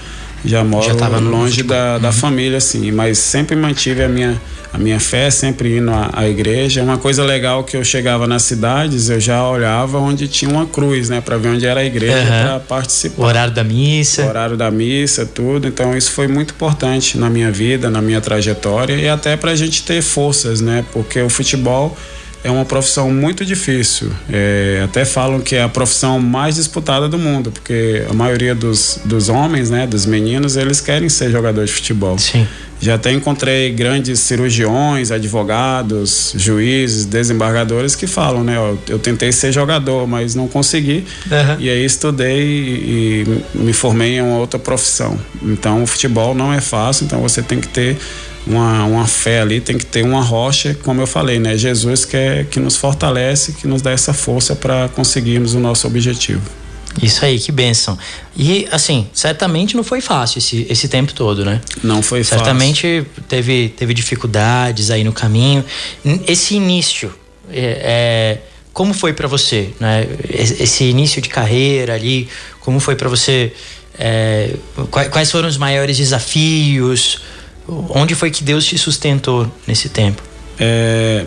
já 0.44 0.64
moro 0.64 0.98
já 0.98 1.08
longe 1.20 1.62
da, 1.62 2.00
da 2.00 2.08
uhum. 2.08 2.14
família, 2.14 2.58
assim, 2.58 2.92
mas 2.92 3.20
sempre 3.20 3.56
mantive 3.56 4.02
a 4.02 4.10
minha 4.10 4.42
a 4.74 4.78
minha 4.80 5.00
fé, 5.00 5.30
sempre 5.30 5.78
indo 5.78 5.92
à, 5.92 6.10
à, 6.12 6.28
igreja. 6.28 6.82
Uma 6.82 6.98
coisa 6.98 7.24
legal 7.24 7.64
que 7.64 7.78
eu 7.78 7.84
chegava 7.84 8.26
nas 8.26 8.42
cidades, 8.42 9.08
eu 9.08 9.20
já 9.20 9.48
olhava 9.48 10.00
onde 10.00 10.28
tinha 10.28 10.50
uma 10.50 10.66
cruz, 10.66 11.10
né, 11.10 11.22
para 11.22 11.38
ver 11.38 11.50
onde 11.50 11.66
era 11.66 11.82
a 11.82 11.86
igreja 11.86 12.18
uhum. 12.18 12.26
para 12.26 12.60
participar. 12.60 13.22
O 13.22 13.26
horário 13.26 13.54
da 13.54 13.64
missa. 13.64 14.24
O 14.24 14.28
horário 14.30 14.58
da 14.58 14.72
missa, 14.72 15.28
tudo. 15.28 15.68
Então 15.68 15.96
isso 15.96 16.12
foi 16.12 16.28
muito 16.28 16.56
importante 16.56 17.20
na 17.20 17.30
minha 17.30 17.52
vida, 17.52 17.88
na 17.88 18.02
minha 18.02 18.20
trajetória 18.20 18.96
e 18.96 19.08
até 19.08 19.38
para 19.38 19.52
a 19.52 19.56
gente 19.56 19.84
ter 19.84 20.02
forças, 20.02 20.60
né, 20.60 20.84
porque 20.92 21.22
o 21.22 21.30
futebol 21.30 21.96
é 22.44 22.52
uma 22.52 22.66
profissão 22.66 23.10
muito 23.10 23.46
difícil. 23.46 24.12
É, 24.30 24.82
até 24.84 25.06
falam 25.06 25.40
que 25.40 25.56
é 25.56 25.64
a 25.64 25.70
profissão 25.70 26.20
mais 26.20 26.56
disputada 26.56 27.08
do 27.08 27.18
mundo, 27.18 27.52
porque 27.52 28.06
a 28.10 28.14
maioria 28.14 28.54
dos, 28.54 29.00
dos 29.06 29.30
homens, 29.30 29.70
né, 29.70 29.88
dos 29.88 30.06
meninos, 30.06 30.58
eles 30.58 30.82
querem 30.82 31.08
ser 31.08 31.32
jogador 31.32 31.66
de 31.66 31.72
futebol. 31.72 32.18
Sim. 32.20 32.46
Já 32.82 32.96
até 32.96 33.14
encontrei 33.14 33.72
grandes 33.72 34.20
cirurgiões, 34.20 35.10
advogados, 35.10 36.34
juízes, 36.36 37.06
desembargadores 37.06 37.96
que 37.96 38.06
falam, 38.06 38.44
né? 38.44 38.60
Ó, 38.60 38.76
eu 38.90 39.00
tentei 39.00 39.32
ser 39.32 39.54
jogador, 39.54 40.06
mas 40.06 40.36
não 40.36 40.50
consegui. 40.50 41.06
Uhum. 41.32 41.60
E 41.60 41.70
aí 41.70 41.86
estudei 41.86 42.42
e, 42.42 43.24
e 43.56 43.58
me 43.58 43.72
formei 43.72 44.18
em 44.18 44.22
uma 44.22 44.38
outra 44.38 44.60
profissão. 44.60 45.18
Então 45.42 45.84
o 45.84 45.88
futebol 45.88 46.36
não 46.36 46.52
é 46.52 46.60
fácil, 46.60 47.06
então 47.06 47.22
você 47.22 47.42
tem 47.42 47.62
que 47.62 47.70
ter 47.70 47.98
uma, 48.46 48.84
uma 48.86 49.08
fé 49.08 49.42
ali, 49.42 49.62
tem 49.62 49.78
que 49.78 49.86
ter 49.86 50.04
uma 50.04 50.22
rocha, 50.22 50.78
como 50.84 51.02
eu 51.02 51.08
falei, 51.08 51.40
né? 51.40 51.58
Jesus 51.58 52.06
que, 52.06 52.18
é, 52.18 52.44
que 52.44 52.60
nos 52.60 52.76
fortalece, 52.76 53.54
que 53.54 53.68
nos 53.68 53.82
dá 53.82 53.92
essa 53.92 54.14
força 54.14 54.56
para 54.56 54.90
conseguirmos 54.90 55.54
o 55.54 55.60
nosso 55.60 55.88
objetivo. 55.88 56.42
Isso 57.02 57.26
aí, 57.26 57.40
que 57.40 57.52
bênção. 57.52 57.98
E, 58.38 58.68
assim, 58.72 59.08
certamente 59.14 59.76
não 59.76 59.84
foi 59.84 60.00
fácil 60.00 60.38
esse, 60.38 60.68
esse 60.70 60.88
tempo 60.88 61.14
todo, 61.14 61.44
né? 61.44 61.60
Não 61.84 62.04
foi 62.04 62.24
certamente 62.24 62.76
fácil. 62.76 62.90
Certamente 63.00 63.26
teve, 63.28 63.70
teve 63.70 63.94
dificuldades 63.94 64.92
aí 64.92 65.04
no 65.04 65.12
caminho. 65.12 65.66
Esse 66.28 66.56
início, 66.56 67.12
é, 67.50 68.38
é 68.40 68.42
como 68.72 68.94
foi 68.94 69.14
para 69.14 69.28
você, 69.28 69.70
né? 69.80 70.08
Esse 70.30 70.84
início 70.84 71.22
de 71.22 71.30
carreira 71.30 71.96
ali, 71.96 72.28
como 72.60 72.80
foi 72.80 72.96
para 72.96 73.10
você? 73.10 73.54
É, 73.98 74.56
quais 74.90 75.32
foram 75.32 75.48
os 75.48 75.58
maiores 75.58 75.98
desafios? 75.98 77.22
Onde 77.68 78.16
foi 78.16 78.30
que 78.30 78.44
Deus 78.44 78.66
te 78.66 78.78
sustentou 78.78 79.50
nesse 79.66 79.90
tempo? 79.90 80.22
É, 80.60 81.26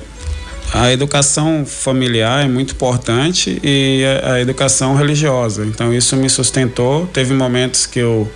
a 0.73 0.93
educação 0.93 1.65
familiar 1.65 2.45
é 2.45 2.49
muito 2.49 2.75
importante 2.75 3.59
e 3.63 4.03
a, 4.23 4.41
educação 4.41 4.95
religiosa. 4.95 5.65
Então 5.65 5.93
isso 5.95 6.17
me 6.17 6.29
sustentou. 6.29 7.07
Teve 7.07 7.33
momentos 7.33 7.87
que 7.87 7.99
eu 7.99 8.31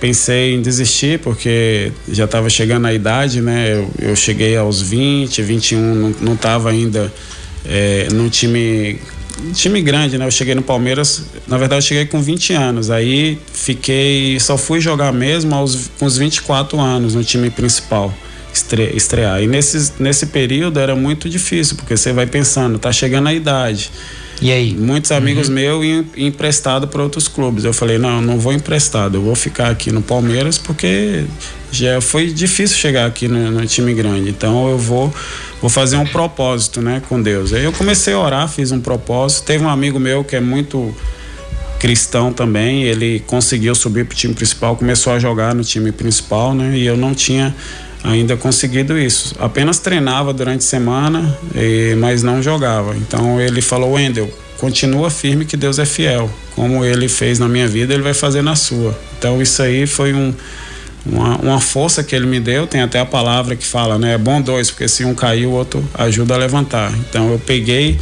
pensei 0.00 0.54
em 0.54 0.62
desistir 0.62 1.18
porque 1.20 1.92
já 2.08 2.26
estava 2.26 2.50
chegando 2.50 2.86
a 2.86 2.92
idade, 2.92 3.40
né? 3.40 3.72
Eu, 3.72 4.10
eu, 4.10 4.16
cheguei 4.16 4.56
aos 4.56 4.80
20, 4.80 5.42
21, 5.42 6.14
não 6.20 6.34
estava 6.34 6.70
ainda 6.70 7.12
é, 7.64 8.08
no 8.12 8.28
time 8.28 9.00
time 9.52 9.82
grande, 9.82 10.18
né? 10.18 10.26
Eu 10.26 10.30
cheguei 10.30 10.54
no 10.54 10.62
Palmeiras, 10.62 11.24
na 11.46 11.58
verdade 11.58 11.84
eu 11.84 11.88
cheguei 11.88 12.06
com 12.06 12.22
20 12.22 12.52
anos. 12.52 12.90
Aí 12.90 13.38
fiquei, 13.52 14.38
só 14.40 14.56
fui 14.56 14.80
jogar 14.80 15.12
mesmo 15.12 15.54
aos 15.54 15.90
com 15.98 16.06
os 16.06 16.16
24 16.16 16.80
anos 16.80 17.14
no 17.14 17.24
time 17.24 17.50
principal 17.50 18.12
estre, 18.54 18.96
estrear. 18.96 19.42
E 19.42 19.46
nesse, 19.46 19.92
nesse 19.98 20.26
período 20.26 20.78
era 20.78 20.94
muito 20.94 21.28
difícil, 21.28 21.76
porque 21.76 21.96
você 21.96 22.12
vai 22.12 22.26
pensando, 22.26 22.78
tá 22.78 22.92
chegando 22.92 23.28
a 23.28 23.34
idade. 23.34 23.90
E 24.42 24.52
aí? 24.52 24.74
Muitos 24.74 25.12
amigos 25.12 25.48
uhum. 25.48 25.54
meus 25.54 26.06
emprestado 26.16 26.88
para 26.88 27.02
outros 27.02 27.28
clubes. 27.28 27.64
Eu 27.64 27.72
falei, 27.72 27.98
não, 27.98 28.20
não 28.20 28.38
vou 28.38 28.52
emprestado, 28.52 29.16
eu 29.16 29.22
vou 29.22 29.34
ficar 29.34 29.70
aqui 29.70 29.92
no 29.92 30.02
Palmeiras 30.02 30.58
porque 30.58 31.24
já 31.70 32.00
foi 32.00 32.32
difícil 32.32 32.76
chegar 32.76 33.06
aqui 33.06 33.28
no, 33.28 33.50
no, 33.50 33.66
time 33.66 33.94
grande. 33.94 34.30
Então 34.30 34.68
eu 34.68 34.78
vou 34.78 35.12
vou 35.60 35.70
fazer 35.70 35.96
um 35.96 36.06
propósito, 36.06 36.82
né, 36.82 37.02
com 37.08 37.20
Deus. 37.20 37.52
Aí 37.52 37.64
eu 37.64 37.72
comecei 37.72 38.12
a 38.12 38.18
orar, 38.18 38.48
fiz 38.48 38.70
um 38.70 38.80
propósito. 38.80 39.44
Teve 39.44 39.64
um 39.64 39.68
amigo 39.68 39.98
meu 39.98 40.22
que 40.22 40.36
é 40.36 40.40
muito 40.40 40.94
cristão 41.78 42.32
também, 42.32 42.84
ele 42.84 43.20
conseguiu 43.26 43.74
subir 43.74 44.06
para 44.06 44.14
o 44.14 44.16
time 44.16 44.32
principal, 44.32 44.74
começou 44.74 45.12
a 45.12 45.18
jogar 45.18 45.54
no 45.54 45.62
time 45.62 45.92
principal, 45.92 46.54
né? 46.54 46.78
E 46.78 46.86
eu 46.86 46.96
não 46.96 47.14
tinha 47.14 47.54
ainda 48.04 48.36
conseguido 48.36 48.98
isso. 48.98 49.34
Apenas 49.40 49.78
treinava 49.78 50.32
durante 50.32 50.60
a 50.60 50.68
semana, 50.68 51.36
e, 51.54 51.94
mas 51.96 52.22
não 52.22 52.42
jogava. 52.42 52.94
Então 52.96 53.40
ele 53.40 53.62
falou, 53.62 53.92
Wendel, 53.92 54.30
continua 54.58 55.10
firme 55.10 55.46
que 55.46 55.56
Deus 55.56 55.78
é 55.78 55.86
fiel. 55.86 56.30
Como 56.54 56.84
ele 56.84 57.08
fez 57.08 57.38
na 57.38 57.48
minha 57.48 57.66
vida, 57.66 57.94
ele 57.94 58.02
vai 58.02 58.14
fazer 58.14 58.42
na 58.42 58.54
sua. 58.54 58.96
Então 59.18 59.40
isso 59.40 59.62
aí 59.62 59.86
foi 59.86 60.12
um, 60.12 60.34
uma, 61.06 61.36
uma 61.38 61.60
força 61.60 62.04
que 62.04 62.14
ele 62.14 62.26
me 62.26 62.38
deu. 62.38 62.66
Tem 62.66 62.82
até 62.82 63.00
a 63.00 63.06
palavra 63.06 63.56
que 63.56 63.66
fala, 63.66 63.98
né? 63.98 64.14
É 64.14 64.18
bom 64.18 64.40
dois, 64.40 64.70
porque 64.70 64.86
se 64.86 65.04
um 65.04 65.14
cair, 65.14 65.46
o 65.46 65.52
outro 65.52 65.82
ajuda 65.94 66.34
a 66.34 66.36
levantar. 66.36 66.92
Então 67.08 67.32
eu 67.32 67.38
peguei 67.38 67.98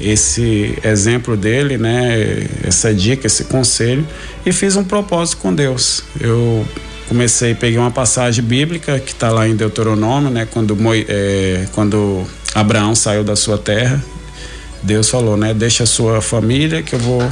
esse 0.00 0.76
exemplo 0.82 1.36
dele, 1.36 1.76
né? 1.76 2.46
Essa 2.64 2.92
dica, 2.92 3.26
esse 3.26 3.44
conselho 3.44 4.04
e 4.44 4.52
fiz 4.52 4.76
um 4.76 4.84
propósito 4.84 5.36
com 5.36 5.54
Deus. 5.54 6.02
Eu 6.18 6.66
comecei, 7.12 7.54
peguei 7.54 7.78
uma 7.78 7.90
passagem 7.90 8.42
bíblica 8.42 8.98
que 8.98 9.12
está 9.12 9.30
lá 9.30 9.46
em 9.46 9.54
Deuteronômio, 9.54 10.30
né? 10.30 10.48
Quando, 10.50 10.74
é, 11.06 11.66
quando 11.72 12.24
Abraão 12.54 12.94
saiu 12.94 13.22
da 13.22 13.36
sua 13.36 13.58
terra, 13.58 14.02
Deus 14.82 15.10
falou, 15.10 15.36
né? 15.36 15.52
Deixa 15.52 15.82
a 15.82 15.86
sua 15.86 16.22
família 16.22 16.82
que 16.82 16.94
eu 16.94 16.98
vou 16.98 17.22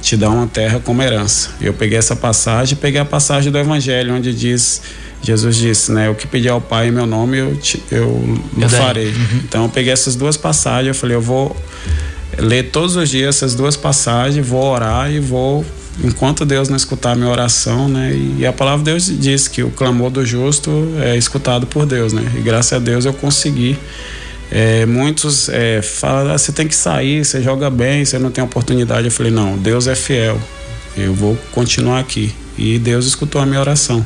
te 0.00 0.16
dar 0.16 0.30
uma 0.30 0.46
terra 0.46 0.80
como 0.82 1.02
herança. 1.02 1.50
Eu 1.60 1.74
peguei 1.74 1.98
essa 1.98 2.16
passagem, 2.16 2.78
peguei 2.78 2.98
a 2.98 3.04
passagem 3.04 3.52
do 3.52 3.58
Evangelho 3.58 4.14
onde 4.14 4.34
diz 4.34 4.80
Jesus 5.22 5.56
disse, 5.56 5.92
né? 5.92 6.08
O 6.08 6.14
que 6.14 6.26
pedir 6.26 6.48
ao 6.48 6.60
Pai 6.62 6.88
em 6.88 6.90
meu 6.90 7.04
nome 7.04 7.36
eu 7.36 7.54
te, 7.56 7.82
eu, 7.90 8.40
eu 8.58 8.68
farei. 8.70 9.08
Uhum. 9.08 9.40
Então 9.44 9.64
eu 9.64 9.68
peguei 9.68 9.92
essas 9.92 10.16
duas 10.16 10.38
passagens, 10.38 10.88
eu 10.88 10.94
falei, 10.94 11.14
eu 11.14 11.20
vou 11.20 11.54
ler 12.38 12.70
todos 12.70 12.96
os 12.96 13.10
dias 13.10 13.36
essas 13.36 13.54
duas 13.54 13.76
passagens, 13.76 14.46
vou 14.46 14.64
orar 14.64 15.12
e 15.12 15.20
vou 15.20 15.62
enquanto 16.02 16.44
Deus 16.44 16.68
não 16.68 16.76
escutar 16.76 17.12
a 17.12 17.14
minha 17.14 17.28
oração, 17.28 17.88
né? 17.88 18.12
E 18.38 18.46
a 18.46 18.52
palavra 18.52 18.84
de 18.84 18.90
Deus 18.90 19.06
diz 19.06 19.48
que 19.48 19.62
o 19.62 19.70
clamor 19.70 20.10
do 20.10 20.24
justo 20.24 20.70
é 21.00 21.16
escutado 21.16 21.66
por 21.66 21.86
Deus, 21.86 22.12
né? 22.12 22.32
E 22.36 22.40
graças 22.40 22.72
a 22.72 22.78
Deus 22.78 23.04
eu 23.04 23.12
consegui. 23.12 23.78
É, 24.50 24.84
muitos 24.84 25.48
é, 25.48 25.80
falam, 25.80 26.32
ah, 26.32 26.38
você 26.38 26.50
tem 26.50 26.66
que 26.66 26.74
sair, 26.74 27.24
você 27.24 27.40
joga 27.40 27.70
bem, 27.70 28.04
você 28.04 28.18
não 28.18 28.30
tem 28.30 28.42
oportunidade. 28.42 29.06
Eu 29.06 29.12
falei, 29.12 29.30
não, 29.30 29.56
Deus 29.56 29.86
é 29.86 29.94
fiel, 29.94 30.40
eu 30.96 31.14
vou 31.14 31.38
continuar 31.52 32.00
aqui. 32.00 32.34
E 32.58 32.78
Deus 32.78 33.06
escutou 33.06 33.40
a 33.40 33.46
minha 33.46 33.60
oração. 33.60 34.04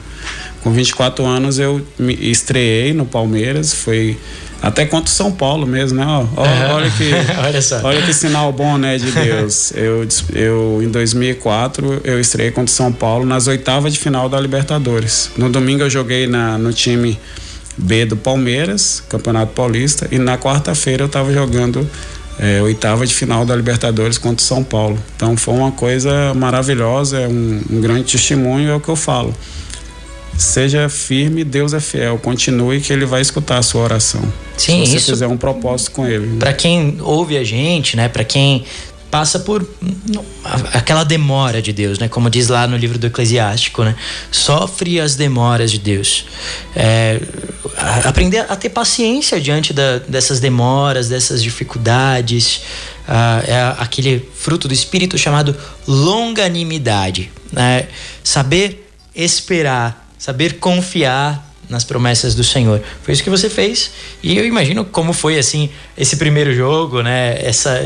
Com 0.63 0.71
24 0.71 1.25
anos 1.25 1.59
eu 1.59 1.85
me 1.99 2.15
estreiei 2.15 2.93
no 2.93 3.05
Palmeiras, 3.05 3.73
foi 3.73 4.17
até 4.65 4.87
contra 4.87 5.11
o 5.11 5.15
São 5.15 5.31
Paulo 5.31 5.67
mesmo, 5.67 5.99
né? 5.99 6.07
Ó, 6.07 6.43
olha 6.75 6.91
que 6.91 7.11
olha, 7.45 7.61
só. 7.61 7.81
olha 7.85 8.01
que 8.01 8.15
sinal 8.15 8.51
bom, 8.51 8.79
né, 8.79 8.97
de 8.97 9.11
Deus. 9.11 9.73
eu, 9.77 10.09
eu 10.33 10.81
em 10.83 10.89
2004 10.89 12.01
eu 12.03 12.19
estreiei 12.19 12.51
contra 12.51 12.73
o 12.73 12.75
São 12.75 12.91
Paulo 12.91 13.27
nas 13.27 13.47
oitavas 13.47 13.93
de 13.93 13.99
final 13.99 14.27
da 14.27 14.41
Libertadores. 14.41 15.31
No 15.37 15.51
domingo 15.51 15.83
eu 15.83 15.91
joguei 15.91 16.27
na, 16.27 16.57
no 16.57 16.73
time 16.73 17.21
B 17.77 18.07
do 18.07 18.17
Palmeiras, 18.17 19.03
Campeonato 19.07 19.53
Paulista, 19.53 20.09
e 20.11 20.19
na 20.19 20.39
quarta-feira 20.39 21.03
eu 21.03 21.09
estava 21.09 21.31
jogando 21.31 21.87
é, 22.39 22.63
oitava 22.63 23.07
de 23.07 23.15
final 23.15 23.45
da 23.45 23.55
Libertadores 23.55 24.17
contra 24.17 24.43
o 24.43 24.47
São 24.47 24.65
Paulo. 24.65 24.99
Então 25.15 25.37
foi 25.37 25.53
uma 25.53 25.73
coisa 25.73 26.33
maravilhosa, 26.33 27.21
é 27.21 27.29
um, 27.29 27.61
um 27.71 27.81
grande 27.83 28.11
testemunho, 28.11 28.71
é 28.71 28.75
o 28.75 28.81
que 28.81 28.89
eu 28.89 28.97
falo. 28.97 29.35
Seja 30.37 30.89
firme, 30.89 31.45
Deus 31.45 31.73
é 31.73 31.81
fiel. 31.81 32.19
Continue 32.19 32.81
que 32.81 32.93
Ele 32.93 33.07
vai 33.07 33.21
escutar 33.21 33.59
a 33.59 33.63
sua 33.63 33.83
oração. 33.83 34.21
Sim, 34.57 34.85
se 34.85 34.93
você 34.93 34.97
isso, 34.97 35.11
fizer 35.13 35.27
um 35.27 35.37
propósito 35.37 35.93
com 35.93 36.07
Ele. 36.07 36.27
Né? 36.27 36.39
Para 36.39 36.53
quem 36.53 36.99
ouve 37.01 37.37
a 37.37 37.45
gente, 37.45 37.97
né? 37.97 38.09
Para 38.09 38.25
quem 38.25 38.65
passa 39.11 39.39
por 39.39 39.65
aquela 40.73 41.05
demora 41.05 41.63
de 41.63 41.73
Deus, 41.73 42.01
né? 42.01 42.09
Como 42.09 42.29
diz 42.29 42.49
lá 42.49 42.67
no 42.67 42.77
livro 42.77 42.99
do 42.99 43.07
Eclesiástico, 43.07 43.85
né? 43.85 43.95
Sofre 44.33 44.99
as 44.99 45.15
demoras 45.15 45.71
de 45.71 45.79
Deus. 45.79 46.27
É, 46.75 47.21
aprender 48.05 48.41
a 48.41 48.57
ter 48.57 48.71
paciência 48.71 49.41
diante 49.41 49.73
da, 49.73 49.99
dessas 49.99 50.41
demoras, 50.41 51.09
dessas 51.09 51.41
dificuldades. 51.41 52.63
É 53.07 53.75
aquele 53.79 54.29
fruto 54.35 54.67
do 54.67 54.75
Espírito 54.75 55.17
chamado 55.17 55.55
longanimidade. 55.87 57.31
Né? 57.53 57.87
Saber 58.25 58.91
esperar 59.15 60.04
saber 60.25 60.55
confiar 60.55 61.53
nas 61.69 61.85
promessas 61.85 62.35
do 62.35 62.43
Senhor. 62.43 62.81
Foi 63.03 63.13
isso 63.13 63.23
que 63.23 63.29
você 63.29 63.51
fez. 63.51 63.91
E 64.23 64.39
eu 64.39 64.47
imagino 64.47 64.83
como 64.83 65.13
foi 65.13 65.39
assim 65.39 65.69
esse 65.99 66.17
primeiro 66.17 66.55
jogo, 66.55 67.03
né? 67.03 67.37
Essa 67.43 67.79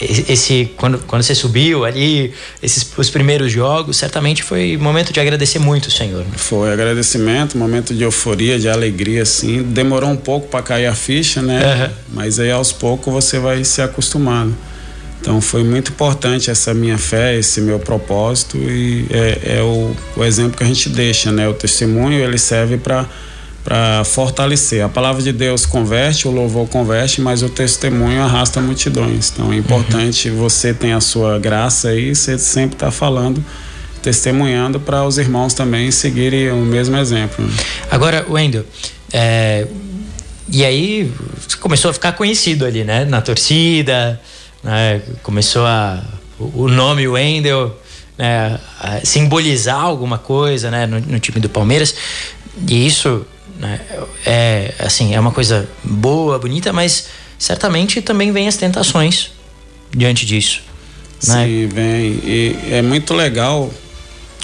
esse 0.00 0.70
quando, 0.78 0.98
quando 1.00 1.22
você 1.22 1.34
subiu 1.34 1.84
ali, 1.84 2.32
esses 2.62 2.90
os 2.96 3.10
primeiros 3.10 3.52
jogos, 3.52 3.98
certamente 3.98 4.42
foi 4.42 4.78
momento 4.78 5.12
de 5.12 5.20
agradecer 5.20 5.58
muito 5.58 5.88
o 5.88 5.90
Senhor. 5.90 6.24
Né? 6.24 6.32
Foi 6.36 6.72
agradecimento, 6.72 7.58
momento 7.58 7.94
de 7.94 8.04
euforia, 8.04 8.58
de 8.58 8.70
alegria 8.70 9.20
assim. 9.20 9.62
Demorou 9.62 10.08
um 10.08 10.16
pouco 10.16 10.48
para 10.48 10.62
cair 10.62 10.86
a 10.86 10.94
ficha, 10.94 11.42
né? 11.42 11.60
Uhum. 11.60 11.90
Mas 12.14 12.38
aí 12.38 12.50
aos 12.50 12.72
poucos 12.72 13.12
você 13.12 13.38
vai 13.38 13.62
se 13.64 13.82
acostumando. 13.82 14.56
Então 15.20 15.40
foi 15.40 15.64
muito 15.64 15.90
importante 15.90 16.50
essa 16.50 16.72
minha 16.72 16.98
fé, 16.98 17.36
esse 17.36 17.60
meu 17.60 17.78
propósito 17.78 18.56
e 18.58 19.06
é, 19.10 19.56
é 19.58 19.62
o, 19.62 19.94
o, 20.16 20.24
exemplo 20.24 20.56
que 20.56 20.62
a 20.62 20.66
gente 20.66 20.88
deixa, 20.88 21.32
né? 21.32 21.48
O 21.48 21.54
testemunho 21.54 22.18
ele 22.18 22.38
serve 22.38 22.76
para 22.76 23.06
para 23.64 24.04
fortalecer. 24.04 24.84
A 24.84 24.88
palavra 24.88 25.20
de 25.20 25.32
Deus 25.32 25.66
converte, 25.66 26.28
o 26.28 26.30
louvor 26.30 26.68
converte, 26.68 27.20
mas 27.20 27.42
o 27.42 27.48
testemunho 27.48 28.22
arrasta 28.22 28.60
multidões. 28.60 29.32
Então 29.32 29.52
é 29.52 29.56
importante 29.56 30.30
uhum. 30.30 30.36
você 30.36 30.72
tem 30.72 30.92
a 30.92 31.00
sua 31.00 31.36
graça 31.40 31.88
aí, 31.88 32.14
você 32.14 32.38
sempre 32.38 32.76
está 32.76 32.92
falando, 32.92 33.44
testemunhando 34.00 34.78
para 34.78 35.04
os 35.04 35.18
irmãos 35.18 35.52
também 35.52 35.90
seguirem 35.90 36.52
o 36.52 36.58
mesmo 36.58 36.96
exemplo. 36.96 37.44
Né? 37.44 37.52
Agora, 37.90 38.24
Wendel, 38.30 38.64
é, 39.12 39.66
e 40.48 40.64
aí 40.64 41.12
começou 41.58 41.90
a 41.90 41.94
ficar 41.94 42.12
conhecido 42.12 42.64
ali, 42.64 42.84
né? 42.84 43.04
Na 43.04 43.20
torcida, 43.20 44.20
né? 44.62 45.02
Começou 45.22 45.66
a 45.66 46.02
o 46.38 46.68
nome 46.68 47.08
Wendel 47.08 47.74
né, 48.18 48.58
simbolizar 49.04 49.80
alguma 49.80 50.18
coisa 50.18 50.70
né, 50.70 50.86
no, 50.86 51.00
no, 51.00 51.18
time 51.18 51.40
do 51.40 51.48
Palmeiras 51.48 51.94
e 52.68 52.86
isso 52.86 53.26
né, 53.58 53.80
é 54.24 54.74
assim 54.78 55.14
é 55.14 55.20
uma 55.20 55.32
coisa 55.32 55.68
boa 55.82 56.38
bonita 56.38 56.72
mas 56.72 57.08
certamente 57.38 58.02
também 58.02 58.32
vem 58.32 58.48
as 58.48 58.56
tentações 58.56 59.32
diante 59.90 60.26
disso 60.26 60.62
né? 61.26 61.46
sim 61.46 61.68
vem 61.68 62.20
e 62.24 62.56
é 62.70 62.82
muito 62.82 63.14
legal 63.14 63.70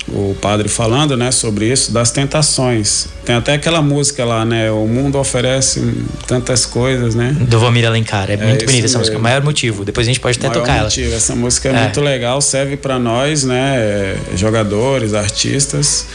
o 0.09 0.37
padre 0.40 0.68
falando, 0.68 1.16
né, 1.16 1.30
sobre 1.30 1.71
isso, 1.73 1.92
das 1.92 2.11
tentações. 2.11 3.06
Tem 3.25 3.37
até 3.37 3.54
aquela 3.54 3.80
música 3.80 4.25
lá, 4.25 4.44
né, 4.44 4.71
o 4.71 4.87
mundo 4.87 5.18
oferece 5.18 5.80
tantas 6.26 6.66
coisas, 6.66 7.14
né? 7.14 7.37
Do 7.40 7.59
Vomir 7.59 7.87
Alencar, 7.87 8.30
é, 8.30 8.35
é 8.35 8.37
muito 8.37 8.64
bonita 8.64 8.87
essa 8.87 8.99
música, 8.99 9.16
o 9.16 9.21
maior 9.21 9.42
motivo. 9.42 9.85
Depois 9.85 10.06
a 10.06 10.11
gente 10.11 10.21
pode 10.21 10.38
até 10.38 10.49
maior 10.49 10.61
tocar 10.61 10.82
motivo. 10.82 11.09
ela. 11.09 11.16
Essa 11.16 11.35
música 11.35 11.68
é, 11.68 11.73
é. 11.73 11.80
muito 11.82 12.00
legal, 12.00 12.40
serve 12.40 12.76
para 12.76 12.99
nós, 12.99 13.44
né, 13.44 14.16
jogadores, 14.35 15.14
artistas. 15.14 16.06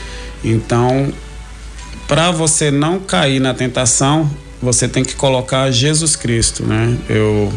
Então, 0.43 1.11
para 2.07 2.31
você 2.31 2.71
não 2.71 2.99
cair 2.99 3.39
na 3.39 3.53
tentação, 3.53 4.29
você 4.61 4.87
tem 4.87 5.03
que 5.03 5.15
colocar 5.15 5.69
Jesus 5.71 6.15
Cristo, 6.15 6.63
né? 6.63 6.97
Eu 7.09 7.53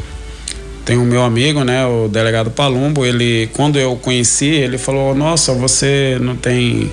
tenho 0.90 1.04
o 1.04 1.06
meu 1.06 1.22
amigo, 1.22 1.62
né, 1.62 1.86
o 1.86 2.08
delegado 2.08 2.50
Palumbo, 2.50 3.06
ele 3.06 3.48
quando 3.52 3.78
eu 3.78 3.94
conheci, 3.94 4.48
ele 4.48 4.76
falou: 4.76 5.14
"Nossa, 5.14 5.54
você 5.54 6.18
não 6.20 6.34
tem 6.34 6.90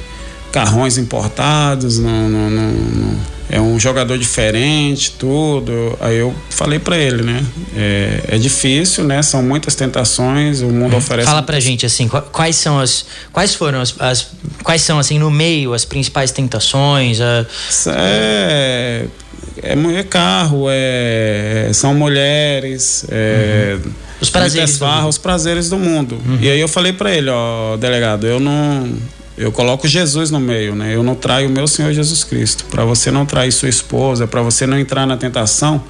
carrões 0.52 1.00
importados, 1.00 1.98
não, 1.98 2.30
não, 2.30 2.48
não, 2.48 2.72
não 2.72 3.37
é 3.50 3.60
um 3.60 3.80
jogador 3.80 4.18
diferente, 4.18 5.12
tudo". 5.12 5.98
Aí 6.00 6.18
eu 6.18 6.34
falei 6.50 6.80
para 6.80 6.98
ele, 6.98 7.24
né? 7.24 7.46
É, 7.76 8.22
é, 8.30 8.38
difícil, 8.38 9.04
né? 9.04 9.22
São 9.22 9.42
muitas 9.44 9.76
tentações, 9.76 10.62
o 10.62 10.68
mundo 10.68 10.96
oferece. 10.98 11.28
Fala 11.28 11.44
pra 11.44 11.60
gente 11.60 11.86
assim, 11.86 12.08
quais 12.08 12.56
são 12.56 12.80
as 12.80 13.06
quais 13.32 13.54
foram 13.56 13.82
as, 13.82 13.94
as 14.00 14.28
quais 14.64 14.82
são 14.82 15.00
assim 15.00 15.20
no 15.20 15.32
meio 15.32 15.74
as 15.74 15.86
principais 15.86 16.32
tentações? 16.32 17.20
A... 17.22 17.46
É 17.96 19.06
é, 19.62 19.74
é 19.74 20.04
carro, 20.04 20.66
é, 20.70 21.70
são 21.74 21.94
mulheres, 21.94 23.06
é, 23.10 23.78
uhum. 23.84 23.92
os 24.22 24.30
prazeres, 24.30 24.78
farra, 24.78 25.08
os 25.08 25.18
prazeres 25.18 25.70
do 25.70 25.78
mundo. 25.78 26.20
Uhum. 26.26 26.38
E 26.42 26.50
aí 26.50 26.60
eu 26.60 26.68
falei 26.68 26.94
para 26.94 27.12
ele, 27.12 27.30
ó, 27.30 27.76
delegado, 27.78 28.28
eu 28.28 28.40
não 28.40 28.96
eu 29.38 29.52
coloco 29.52 29.88
Jesus 29.88 30.32
no 30.32 30.40
meio, 30.40 30.76
né? 30.76 30.96
Eu 30.96 31.04
não 31.04 31.16
traio 31.16 31.48
o 31.48 31.52
meu 31.52 31.68
Senhor 31.68 31.94
Jesus 31.94 32.24
Cristo. 32.24 32.66
Para 32.66 32.84
você 32.84 33.12
não 33.12 33.26
trair 33.26 33.52
sua 33.52 33.70
esposa, 33.70 34.26
para 34.26 34.42
você 34.42 34.66
não 34.66 34.80
entrar 34.80 35.06
na 35.06 35.16
tentação, 35.16 35.84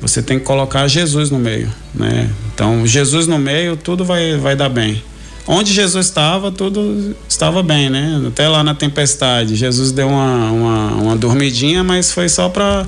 você 0.00 0.22
tem 0.22 0.38
que 0.38 0.44
colocar 0.44 0.86
Jesus 0.86 1.30
no 1.30 1.38
meio, 1.38 1.70
né? 1.94 2.30
Então, 2.54 2.86
Jesus 2.86 3.26
no 3.26 3.38
meio, 3.38 3.76
tudo 3.76 4.04
vai 4.04 4.36
vai 4.36 4.54
dar 4.54 4.68
bem 4.68 5.02
onde 5.46 5.72
Jesus 5.72 6.06
estava, 6.06 6.50
tudo 6.50 7.14
estava 7.28 7.62
bem, 7.62 7.90
né? 7.90 8.22
Até 8.26 8.48
lá 8.48 8.64
na 8.64 8.74
tempestade, 8.74 9.54
Jesus 9.54 9.92
deu 9.92 10.08
uma, 10.08 10.50
uma, 10.50 10.86
uma 10.94 11.16
dormidinha, 11.16 11.84
mas 11.84 12.12
foi 12.12 12.28
só 12.28 12.48
para 12.48 12.86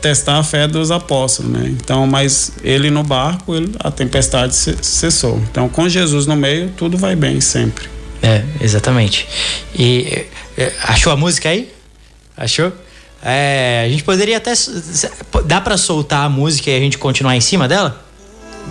testar 0.00 0.38
a 0.38 0.42
fé 0.42 0.66
dos 0.68 0.90
apóstolos, 0.90 1.50
né? 1.50 1.74
Então, 1.82 2.06
mas 2.06 2.52
ele 2.62 2.90
no 2.90 3.02
barco, 3.02 3.54
ele, 3.54 3.72
a 3.78 3.90
tempestade 3.90 4.54
cessou. 4.54 5.40
Então, 5.50 5.68
com 5.68 5.88
Jesus 5.88 6.26
no 6.26 6.36
meio, 6.36 6.70
tudo 6.76 6.98
vai 6.98 7.16
bem 7.16 7.40
sempre. 7.40 7.88
É, 8.22 8.44
exatamente. 8.60 9.26
E 9.74 10.26
é, 10.56 10.72
achou 10.82 11.12
a 11.12 11.16
música 11.16 11.48
aí? 11.48 11.72
Achou? 12.36 12.72
É, 13.22 13.84
a 13.86 13.88
gente 13.88 14.02
poderia 14.02 14.36
até. 14.36 14.52
Dá 15.44 15.60
para 15.60 15.76
soltar 15.76 16.24
a 16.24 16.28
música 16.28 16.70
e 16.70 16.76
a 16.76 16.80
gente 16.80 16.98
continuar 16.98 17.36
em 17.36 17.40
cima 17.40 17.68
dela? 17.68 18.02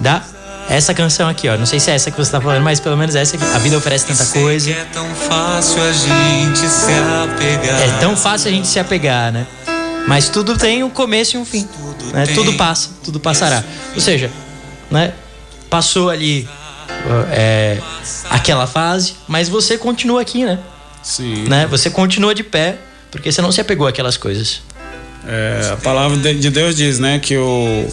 Dá? 0.02 0.24
essa 0.70 0.94
canção 0.94 1.28
aqui, 1.28 1.50
ó. 1.50 1.58
Não 1.58 1.66
sei 1.66 1.80
se 1.80 1.90
é 1.90 1.96
essa 1.96 2.12
que 2.12 2.18
você 2.18 2.32
tá 2.32 2.40
falando, 2.40 2.64
mas 2.64 2.80
pelo 2.80 2.96
menos 2.96 3.16
essa 3.16 3.36
aqui. 3.36 3.46
A 3.56 3.58
vida 3.58 3.76
oferece 3.76 4.06
tanta 4.06 4.26
coisa. 4.28 4.70
É 4.70 4.86
tão 4.94 5.08
fácil 5.16 5.82
a 5.82 5.92
gente 5.92 6.60
se 6.60 6.92
apegar. 7.24 7.82
É 7.82 8.00
tão 8.00 8.16
fácil 8.16 8.50
a 8.50 8.52
gente 8.52 8.68
se 8.68 8.80
apegar, 8.80 9.32
né? 9.32 9.48
Mas 10.08 10.30
tudo 10.30 10.58
tem 10.58 10.84
um 10.84 10.90
começo 10.90 11.36
e 11.36 11.40
um 11.40 11.46
fim. 11.46 11.64
Tudo, 11.64 12.14
né? 12.14 12.26
tudo 12.28 12.54
passa, 12.54 12.90
tudo 13.04 13.20
passará. 13.20 13.64
Ou 13.96 14.02
seja, 14.02 14.32
né? 14.92 15.14
Passou 15.70 16.10
ali 16.10 16.48
é, 17.32 17.80
aquela 18.30 18.68
fase, 18.68 19.16
mas 19.28 19.50
você 19.50 19.78
continua 19.78 20.22
aqui, 20.22 20.46
né? 20.46 20.60
Sim. 21.02 21.48
Né? 21.48 21.68
Você 21.68 21.90
continua 21.90 22.36
de 22.36 22.44
pé, 22.44 22.78
porque 23.12 23.32
você 23.32 23.42
não 23.42 23.52
se 23.52 23.62
apegou 23.62 23.88
àquelas 23.88 24.18
coisas. 24.18 24.62
É, 25.28 25.72
a 25.74 25.78
palavra 25.78 26.18
de 26.18 26.50
Deus 26.50 26.76
diz, 26.76 27.00
né, 27.00 27.20
que 27.20 27.38
o 27.38 27.88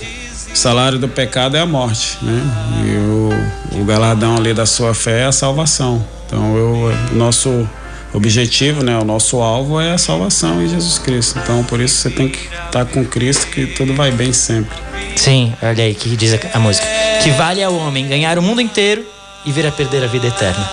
salário 0.54 0.98
do 0.98 1.08
pecado 1.08 1.56
é 1.56 1.60
a 1.60 1.66
morte, 1.66 2.18
né? 2.22 2.42
E 2.84 3.76
o, 3.76 3.80
o 3.80 3.84
galadão 3.84 4.36
ali 4.36 4.54
da 4.54 4.64
sua 4.64 4.94
fé 4.94 5.22
é 5.22 5.24
a 5.26 5.32
salvação. 5.32 6.04
Então, 6.26 6.56
eu, 6.56 6.92
nosso 7.12 7.68
objetivo, 8.12 8.82
né, 8.82 8.98
o 8.98 9.04
nosso 9.04 9.40
alvo 9.40 9.80
é 9.80 9.92
a 9.92 9.98
salvação 9.98 10.62
em 10.62 10.68
Jesus 10.68 10.98
Cristo. 10.98 11.38
Então, 11.38 11.62
por 11.64 11.80
isso 11.80 11.96
você 11.96 12.10
tem 12.10 12.28
que 12.28 12.38
estar 12.46 12.70
tá 12.70 12.84
com 12.84 13.04
Cristo 13.04 13.46
que 13.48 13.66
tudo 13.66 13.94
vai 13.94 14.10
bem 14.10 14.32
sempre. 14.32 14.76
Sim, 15.16 15.54
olha 15.62 15.84
aí 15.84 15.94
que 15.94 16.16
diz 16.16 16.34
a, 16.34 16.38
a 16.54 16.58
música. 16.58 16.86
Que 17.22 17.30
vale 17.30 17.62
ao 17.62 17.74
homem 17.74 18.06
ganhar 18.06 18.38
o 18.38 18.42
mundo 18.42 18.60
inteiro 18.60 19.04
e 19.44 19.52
vir 19.52 19.66
a 19.66 19.72
perder 19.72 20.02
a 20.04 20.06
vida 20.06 20.26
eterna. 20.26 20.68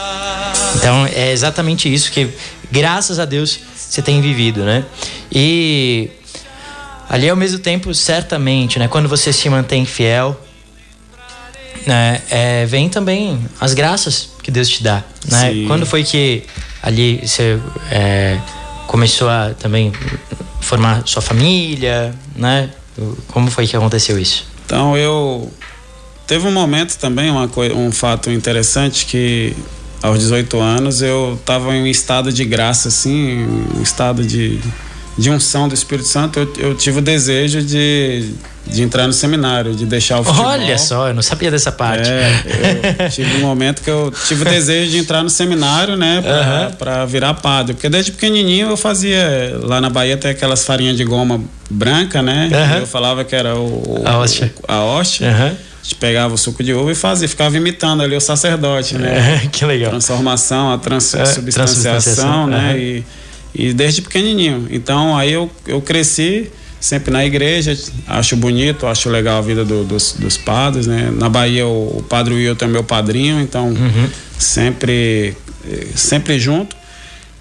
Então, 0.75 1.05
é 1.05 1.31
exatamente 1.31 1.91
isso 1.91 2.11
que 2.11 2.29
graças 2.71 3.19
a 3.19 3.25
Deus 3.25 3.59
você 3.75 4.01
tem 4.01 4.21
vivido, 4.21 4.63
né? 4.63 4.83
E 5.31 6.09
Ali 7.13 7.29
ao 7.29 7.35
mesmo 7.35 7.59
tempo, 7.59 7.93
certamente, 7.93 8.79
né? 8.79 8.87
Quando 8.87 9.07
você 9.07 9.31
se 9.31 9.47
mantém 9.47 9.85
fiel, 9.85 10.39
né? 11.85 12.19
É, 12.27 12.65
vem 12.65 12.89
também 12.89 13.39
as 13.61 13.75
graças 13.75 14.29
que 14.41 14.49
Deus 14.49 14.67
te 14.67 14.81
dá, 14.81 15.03
né? 15.29 15.51
Sim. 15.51 15.67
Quando 15.67 15.85
foi 15.85 16.03
que 16.03 16.41
ali 16.83 17.25
você 17.25 17.57
é, 17.89 18.37
começou 18.85 19.29
a 19.29 19.51
também 19.57 19.93
formar 20.59 21.03
sua 21.07 21.21
família, 21.21 22.13
né? 22.35 22.69
Como 23.29 23.49
foi 23.49 23.65
que 23.65 23.75
aconteceu 23.75 24.19
isso? 24.19 24.45
Então 24.65 24.95
eu 24.97 25.51
teve 26.27 26.45
um 26.45 26.51
momento 26.51 26.97
também 26.97 27.31
uma 27.31 27.49
um 27.75 27.91
fato 27.91 28.29
interessante 28.29 29.05
que 29.05 29.55
aos 30.01 30.19
18 30.19 30.59
anos 30.59 31.01
eu 31.01 31.35
estava 31.39 31.73
em 31.73 31.83
um 31.83 31.87
estado 31.87 32.31
de 32.31 32.43
graça 32.43 32.89
assim, 32.89 33.47
um 33.77 33.81
estado 33.81 34.25
de 34.25 34.59
de 35.17 35.29
unção 35.29 35.67
do 35.67 35.73
Espírito 35.73 36.07
Santo, 36.07 36.39
eu, 36.39 36.53
eu 36.57 36.75
tive 36.75 36.99
o 36.99 37.01
desejo 37.01 37.61
de, 37.61 38.31
de 38.65 38.81
entrar 38.81 39.05
no 39.05 39.13
seminário, 39.13 39.75
de 39.75 39.85
deixar 39.85 40.19
o 40.19 40.23
futebol. 40.23 40.47
Olha 40.47 40.77
só, 40.77 41.09
eu 41.09 41.13
não 41.13 41.21
sabia 41.21 41.51
dessa 41.51 41.71
parte. 41.71 42.09
É, 42.09 43.05
eu 43.05 43.09
tive 43.09 43.37
um 43.37 43.41
momento 43.41 43.81
que 43.83 43.89
eu 43.89 44.11
tive 44.27 44.41
o 44.41 44.45
desejo 44.45 44.91
de 44.91 44.97
entrar 44.97 45.21
no 45.21 45.29
seminário, 45.29 45.95
né, 45.95 46.23
para 46.77 47.01
uhum. 47.01 47.07
virar 47.07 47.33
padre. 47.35 47.73
Porque 47.73 47.89
desde 47.89 48.11
pequenininho 48.11 48.69
eu 48.69 48.77
fazia, 48.77 49.55
lá 49.61 49.79
na 49.79 49.89
Bahia 49.89 50.17
tem 50.17 50.31
aquelas 50.31 50.65
farinhas 50.65 50.97
de 50.97 51.03
goma 51.03 51.39
branca, 51.69 52.21
né? 52.21 52.49
Uhum. 52.51 52.79
Eu 52.79 52.87
falava 52.87 53.23
que 53.23 53.35
era 53.35 53.55
o, 53.55 54.01
a 54.05 54.17
hóstia. 54.17 54.51
O, 54.67 54.71
a 54.71 54.83
hóstia. 54.83 55.27
Uhum. 55.27 55.45
A 55.45 55.83
gente 55.83 55.95
pegava 55.95 56.33
o 56.33 56.37
suco 56.37 56.63
de 56.63 56.73
uva 56.73 56.91
e 56.93 56.95
fazia, 56.95 57.27
ficava 57.27 57.57
imitando 57.57 58.01
ali 58.01 58.15
o 58.15 58.21
sacerdote, 58.21 58.97
né? 58.97 59.41
É, 59.43 59.47
que 59.51 59.65
legal. 59.65 59.91
Transformação, 59.91 60.71
a 60.71 60.77
transubstanciação, 60.77 62.45
é, 62.45 62.47
né? 62.47 62.79
E, 62.79 63.03
e 63.53 63.73
desde 63.73 64.01
pequenininho. 64.01 64.67
Então 64.71 65.15
aí 65.17 65.33
eu, 65.33 65.49
eu 65.67 65.81
cresci 65.81 66.51
sempre 66.79 67.11
na 67.11 67.25
igreja, 67.25 67.77
acho 68.07 68.35
bonito, 68.35 68.85
acho 68.85 69.09
legal 69.09 69.37
a 69.37 69.41
vida 69.41 69.63
do, 69.63 69.85
dos, 69.85 70.15
dos 70.19 70.37
padres, 70.37 70.85
né? 70.85 71.13
Na 71.15 71.29
Bahia 71.29 71.65
o, 71.65 71.99
o 71.99 72.03
padre 72.03 72.33
Wilton 72.33 72.65
é 72.65 72.67
meu 72.67 72.83
padrinho, 72.83 73.39
então 73.39 73.69
uhum. 73.69 74.09
sempre 74.37 75.35
sempre 75.95 76.39
junto. 76.39 76.75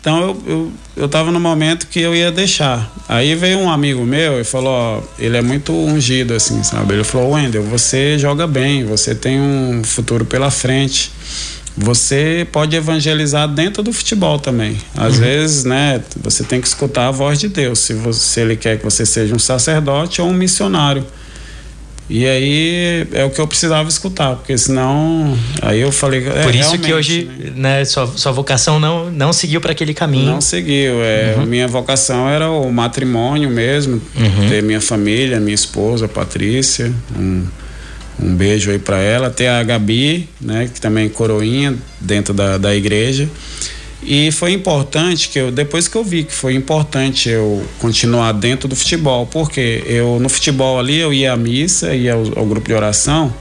Então 0.01 0.20
eu, 0.20 0.42
eu, 0.46 0.72
eu 0.96 1.09
tava 1.09 1.31
no 1.31 1.38
momento 1.38 1.87
que 1.87 2.01
eu 2.01 2.14
ia 2.14 2.33
deixar. 2.33 2.92
Aí 3.09 3.37
veio 3.37 3.59
um 3.59 3.70
amigo 3.70 4.05
meu 4.05 4.40
e 4.40 4.44
falou, 4.44 4.70
ó, 4.70 5.01
ele 5.16 5.37
é 5.37 5.42
muito 5.42 5.72
ungido 5.72 6.35
assim, 6.35 6.61
sabe? 6.64 6.94
Ele 6.94 7.05
falou, 7.05 7.31
Wendel, 7.31 7.62
você 7.62 8.18
joga 8.18 8.46
bem, 8.46 8.85
você 8.85 9.14
tem 9.14 9.40
um 9.40 9.83
futuro 9.85 10.25
pela 10.25 10.51
frente 10.51 11.12
você 11.76 12.46
pode 12.52 12.76
evangelizar 12.76 13.48
dentro 13.48 13.82
do 13.82 13.92
futebol 13.92 14.38
também. 14.38 14.76
Às 14.96 15.14
uhum. 15.14 15.20
vezes, 15.20 15.64
né, 15.64 16.02
você 16.22 16.44
tem 16.44 16.61
que 16.61 16.66
escutar 16.66 17.08
a 17.08 17.11
voz 17.11 17.38
de 17.38 17.48
Deus, 17.48 17.78
se, 17.78 17.94
você, 17.94 18.20
se 18.20 18.40
ele 18.40 18.56
quer 18.56 18.78
que 18.78 18.85
você 18.85 19.06
seja 19.06 19.35
um 19.35 19.38
sacerdote 19.38 20.20
ou 20.20 20.28
um 20.28 20.35
missionário. 20.35 21.04
E 22.11 22.26
aí 22.26 23.06
é 23.12 23.24
o 23.24 23.30
que 23.30 23.40
eu 23.40 23.46
precisava 23.46 23.88
escutar, 23.88 24.37
porque 24.37 24.58
senão 24.58 25.35
aí 25.62 25.80
eu 25.80 25.90
falei. 25.90 26.26
É, 26.28 26.42
Por 26.42 26.54
isso 26.54 26.76
que 26.78 26.92
hoje, 26.92 27.30
né, 27.56 27.78
né 27.78 27.85
sua, 27.87 28.06
sua 28.06 28.32
vocação 28.32 28.78
não, 28.78 29.11
não 29.11 29.32
seguiu 29.32 29.62
para 29.62 29.72
aquele 29.72 29.94
caminho. 29.94 30.26
Não 30.26 30.40
seguiu. 30.40 31.02
É, 31.02 31.37
uhum. 31.38 31.46
Minha 31.46 31.66
vocação 31.66 32.28
era 32.28 32.50
o 32.50 32.70
matrimônio 32.70 33.48
mesmo, 33.48 34.02
uhum. 34.14 34.48
ter 34.48 34.62
minha 34.62 34.80
família, 34.80 35.40
minha 35.40 35.54
esposa, 35.54 36.06
Patrícia, 36.06 36.92
um, 37.16 37.46
um 38.20 38.35
beijo 38.35 38.70
aí 38.70 38.79
para 38.79 38.98
ela. 38.98 39.29
Até 39.29 39.48
a 39.48 39.62
Gabi, 39.62 40.29
né, 40.40 40.68
que 40.72 40.81
também 40.81 41.07
é 41.07 41.09
coroinha 41.09 41.77
dentro 42.01 42.35
da, 42.35 42.59
da 42.59 42.75
igreja. 42.75 43.29
E 44.03 44.33
foi 44.33 44.53
importante 44.53 45.29
que 45.29 45.38
eu, 45.38 45.53
depois 45.53 45.87
que 45.87 45.96
eu 45.96 46.03
vi 46.03 46.25
que 46.25 46.33
foi 46.35 46.55
importante 46.55 47.29
eu 47.29 47.64
continuar 47.79 48.33
dentro 48.33 48.66
do 48.68 48.75
futebol, 48.75 49.27
porque 49.27 49.85
eu 49.87 50.18
no 50.18 50.29
futebol 50.29 50.79
ali 50.79 50.98
eu 50.98 51.12
ia 51.12 51.33
à 51.33 51.37
missa, 51.37 51.94
ia 51.94 52.14
ao, 52.14 52.40
ao 52.40 52.44
grupo 52.44 52.66
de 52.66 52.75
oração, 52.75 53.33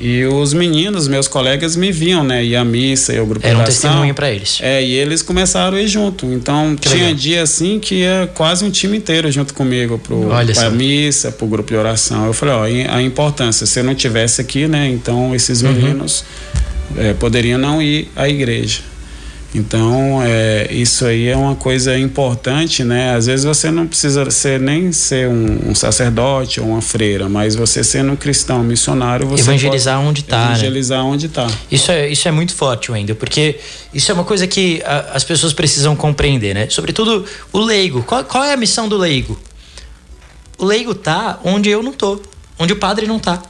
e 0.00 0.24
os 0.24 0.52
meninos, 0.52 1.08
meus 1.08 1.26
colegas, 1.26 1.76
me 1.76 1.90
viam, 1.90 2.22
né? 2.22 2.44
Ia 2.44 2.60
à 2.60 2.64
missa, 2.64 3.12
ia 3.12 3.20
ao 3.20 3.26
grupo 3.26 3.46
Era 3.46 3.58
um 3.58 3.64
testemunho 3.64 4.14
para 4.14 4.30
eles. 4.30 4.58
É, 4.62 4.82
e 4.82 4.94
eles 4.94 5.22
começaram 5.22 5.76
a 5.76 5.80
ir 5.80 5.88
junto. 5.88 6.26
Então, 6.26 6.76
que 6.76 6.88
tinha 6.88 7.06
legal. 7.06 7.14
dia 7.14 7.42
assim 7.42 7.78
que 7.78 7.96
ia 7.96 8.30
quase 8.34 8.64
um 8.64 8.70
time 8.70 8.96
inteiro 8.96 9.30
junto 9.30 9.52
comigo 9.54 9.98
pro, 9.98 10.28
Olha 10.28 10.54
pra 10.54 10.64
só. 10.64 10.70
missa, 10.70 11.32
pro 11.32 11.46
grupo 11.46 11.70
de 11.70 11.76
oração. 11.76 12.26
Eu 12.26 12.32
falei, 12.32 12.54
ó, 12.54 12.94
a 12.94 13.02
importância, 13.02 13.66
se 13.66 13.80
eu 13.80 13.84
não 13.84 13.94
tivesse 13.94 14.40
aqui, 14.40 14.68
né? 14.68 14.88
Então, 14.88 15.34
esses 15.34 15.62
uhum. 15.62 15.72
meninos 15.72 16.24
uhum. 16.94 17.02
é, 17.02 17.14
poderiam 17.14 17.58
não 17.58 17.82
ir 17.82 18.10
à 18.14 18.28
igreja. 18.28 18.87
Então, 19.54 20.22
é, 20.22 20.68
isso 20.70 21.06
aí 21.06 21.26
é 21.26 21.36
uma 21.36 21.54
coisa 21.54 21.98
importante, 21.98 22.84
né? 22.84 23.14
Às 23.14 23.26
vezes 23.26 23.46
você 23.46 23.70
não 23.70 23.86
precisa 23.86 24.30
ser 24.30 24.60
nem 24.60 24.92
ser 24.92 25.26
um, 25.26 25.70
um 25.70 25.74
sacerdote 25.74 26.60
ou 26.60 26.68
uma 26.68 26.82
freira, 26.82 27.30
mas 27.30 27.54
você 27.54 27.82
sendo 27.82 28.12
um 28.12 28.16
cristão 28.16 28.62
missionário, 28.62 29.26
você 29.26 29.42
evangelizar 29.42 30.00
onde 30.00 30.20
está, 30.20 30.36
né? 30.38 30.44
evangelizar 30.50 31.02
né? 31.02 31.08
onde 31.08 31.26
está. 31.26 31.46
Isso 31.70 31.90
é 31.90 32.08
isso 32.10 32.28
é 32.28 32.30
muito 32.30 32.54
forte, 32.54 32.92
Wendel, 32.92 33.16
porque 33.16 33.58
isso 33.94 34.10
é 34.10 34.14
uma 34.14 34.24
coisa 34.24 34.46
que 34.46 34.82
a, 34.84 35.12
as 35.14 35.24
pessoas 35.24 35.54
precisam 35.54 35.96
compreender, 35.96 36.54
né? 36.54 36.68
Sobretudo 36.68 37.24
o 37.50 37.58
leigo. 37.58 38.02
Qual, 38.02 38.22
qual 38.24 38.44
é 38.44 38.52
a 38.52 38.56
missão 38.56 38.86
do 38.86 38.98
leigo? 38.98 39.38
O 40.58 40.66
leigo 40.66 40.94
tá 40.94 41.40
onde 41.42 41.70
eu 41.70 41.82
não 41.82 41.92
tô, 41.92 42.20
onde 42.58 42.74
o 42.74 42.76
padre 42.76 43.06
não 43.06 43.18
tá. 43.18 43.42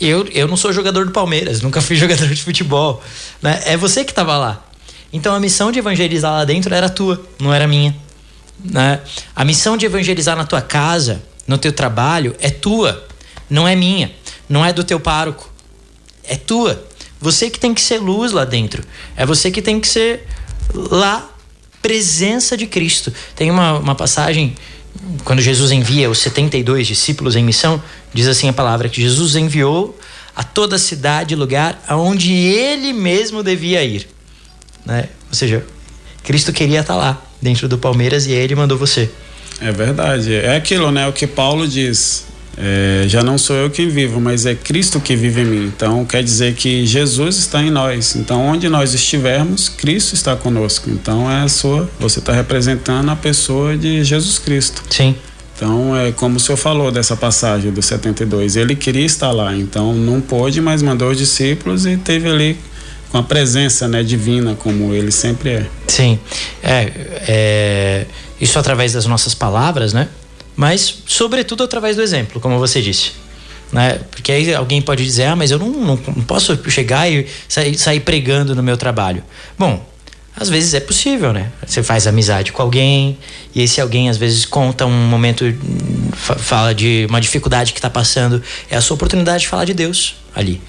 Eu, 0.00 0.26
eu 0.32 0.48
não 0.48 0.56
sou 0.56 0.72
jogador 0.72 1.04
do 1.04 1.12
Palmeiras, 1.12 1.60
nunca 1.60 1.82
fui 1.82 1.96
jogador 1.96 2.28
de 2.28 2.42
futebol. 2.42 3.02
Né? 3.42 3.60
É 3.66 3.76
você 3.76 4.04
que 4.04 4.12
estava 4.12 4.38
lá. 4.38 4.64
Então 5.14 5.32
a 5.32 5.38
missão 5.38 5.70
de 5.70 5.78
evangelizar 5.78 6.32
lá 6.32 6.44
dentro 6.44 6.74
era 6.74 6.88
tua, 6.88 7.24
não 7.38 7.54
era 7.54 7.68
minha. 7.68 7.94
Né? 8.64 9.00
A 9.34 9.44
missão 9.44 9.76
de 9.76 9.86
evangelizar 9.86 10.36
na 10.36 10.44
tua 10.44 10.60
casa, 10.60 11.22
no 11.46 11.56
teu 11.56 11.72
trabalho, 11.72 12.34
é 12.40 12.50
tua, 12.50 13.06
não 13.48 13.66
é 13.66 13.76
minha, 13.76 14.10
não 14.48 14.64
é 14.64 14.72
do 14.72 14.82
teu 14.82 14.98
pároco, 14.98 15.48
é 16.24 16.34
tua. 16.34 16.84
Você 17.20 17.48
que 17.48 17.60
tem 17.60 17.72
que 17.72 17.80
ser 17.80 17.98
luz 17.98 18.32
lá 18.32 18.44
dentro, 18.44 18.82
é 19.16 19.24
você 19.24 19.52
que 19.52 19.62
tem 19.62 19.78
que 19.78 19.86
ser 19.86 20.26
lá 20.74 21.30
presença 21.80 22.56
de 22.56 22.66
Cristo. 22.66 23.12
Tem 23.36 23.52
uma, 23.52 23.78
uma 23.78 23.94
passagem 23.94 24.56
quando 25.22 25.40
Jesus 25.40 25.70
envia 25.70 26.10
os 26.10 26.18
72 26.18 26.88
discípulos 26.88 27.36
em 27.36 27.44
missão, 27.44 27.80
diz 28.12 28.26
assim 28.26 28.48
a 28.48 28.52
palavra 28.52 28.88
que 28.88 29.00
Jesus 29.00 29.36
enviou 29.36 29.96
a 30.34 30.42
toda 30.42 30.76
cidade 30.76 31.36
lugar 31.36 31.80
aonde 31.86 32.32
ele 32.32 32.92
mesmo 32.92 33.44
devia 33.44 33.84
ir 33.84 34.13
né? 34.84 35.08
Ou 35.28 35.34
seja, 35.34 35.64
Cristo 36.22 36.52
queria 36.52 36.80
estar 36.80 36.96
lá, 36.96 37.22
dentro 37.40 37.68
do 37.68 37.78
Palmeiras, 37.78 38.26
e 38.26 38.32
ele 38.32 38.54
mandou 38.54 38.78
você. 38.78 39.10
É 39.60 39.70
verdade. 39.70 40.34
É 40.34 40.56
aquilo, 40.56 40.90
né? 40.90 41.06
O 41.06 41.12
que 41.12 41.26
Paulo 41.26 41.66
diz. 41.66 42.26
É, 42.56 43.04
já 43.08 43.22
não 43.22 43.36
sou 43.36 43.56
eu 43.56 43.68
quem 43.68 43.88
vivo, 43.88 44.20
mas 44.20 44.46
é 44.46 44.54
Cristo 44.54 45.00
que 45.00 45.16
vive 45.16 45.40
em 45.40 45.44
mim. 45.44 45.72
Então 45.74 46.04
quer 46.04 46.22
dizer 46.22 46.54
que 46.54 46.86
Jesus 46.86 47.36
está 47.36 47.62
em 47.62 47.70
nós. 47.70 48.14
Então 48.14 48.40
onde 48.46 48.68
nós 48.68 48.94
estivermos, 48.94 49.68
Cristo 49.68 50.14
está 50.14 50.36
conosco. 50.36 50.88
Então 50.88 51.30
é 51.30 51.42
a 51.42 51.48
sua, 51.48 51.90
você 51.98 52.20
está 52.20 52.32
representando 52.32 53.10
a 53.10 53.16
pessoa 53.16 53.76
de 53.76 54.04
Jesus 54.04 54.38
Cristo. 54.38 54.82
Sim. 54.88 55.16
Então 55.56 55.96
é 55.96 56.12
como 56.12 56.36
o 56.36 56.40
senhor 56.40 56.56
falou 56.56 56.92
dessa 56.92 57.16
passagem 57.16 57.72
do 57.72 57.82
72. 57.82 58.54
Ele 58.56 58.76
queria 58.76 59.04
estar 59.04 59.32
lá, 59.32 59.54
então 59.54 59.92
não 59.92 60.20
pôde, 60.20 60.60
mas 60.60 60.80
mandou 60.80 61.10
os 61.10 61.18
discípulos 61.18 61.86
e 61.86 61.96
teve 61.96 62.28
ali 62.28 62.56
com 63.14 63.18
a 63.18 63.22
presença 63.22 63.86
né, 63.86 64.02
divina 64.02 64.56
como 64.56 64.92
ele 64.92 65.12
sempre 65.12 65.50
é. 65.50 65.66
Sim, 65.86 66.18
é, 66.60 66.90
é, 67.28 68.06
isso 68.40 68.58
através 68.58 68.92
das 68.92 69.06
nossas 69.06 69.32
palavras, 69.32 69.92
né? 69.92 70.08
Mas 70.56 71.02
sobretudo 71.06 71.62
através 71.62 71.94
do 71.94 72.02
exemplo, 72.02 72.40
como 72.40 72.58
você 72.58 72.82
disse. 72.82 73.12
Né? 73.70 74.00
Porque 74.10 74.32
aí 74.32 74.52
alguém 74.52 74.82
pode 74.82 75.04
dizer, 75.04 75.26
ah, 75.26 75.36
mas 75.36 75.52
eu 75.52 75.60
não, 75.60 75.70
não, 75.70 75.96
não 75.96 76.24
posso 76.24 76.58
chegar 76.68 77.08
e 77.08 77.28
sair, 77.48 77.78
sair 77.78 78.00
pregando 78.00 78.52
no 78.52 78.64
meu 78.64 78.76
trabalho. 78.76 79.22
Bom, 79.56 79.88
às 80.36 80.48
vezes 80.48 80.74
é 80.74 80.80
possível, 80.80 81.32
né? 81.32 81.52
Você 81.64 81.84
faz 81.84 82.08
amizade 82.08 82.50
com 82.50 82.62
alguém 82.62 83.16
e 83.54 83.62
esse 83.62 83.80
alguém 83.80 84.10
às 84.10 84.16
vezes 84.16 84.44
conta 84.44 84.86
um 84.86 85.06
momento, 85.06 85.44
fala 86.16 86.74
de 86.74 87.06
uma 87.08 87.20
dificuldade 87.20 87.72
que 87.72 87.78
está 87.78 87.88
passando, 87.88 88.42
é 88.68 88.76
a 88.76 88.80
sua 88.80 88.96
oportunidade 88.96 89.42
de 89.42 89.48
falar 89.48 89.66
de 89.66 89.72
Deus 89.72 90.16
ali. 90.34 90.60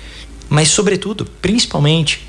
Mas 0.48 0.68
sobretudo, 0.68 1.26
principalmente, 1.42 2.22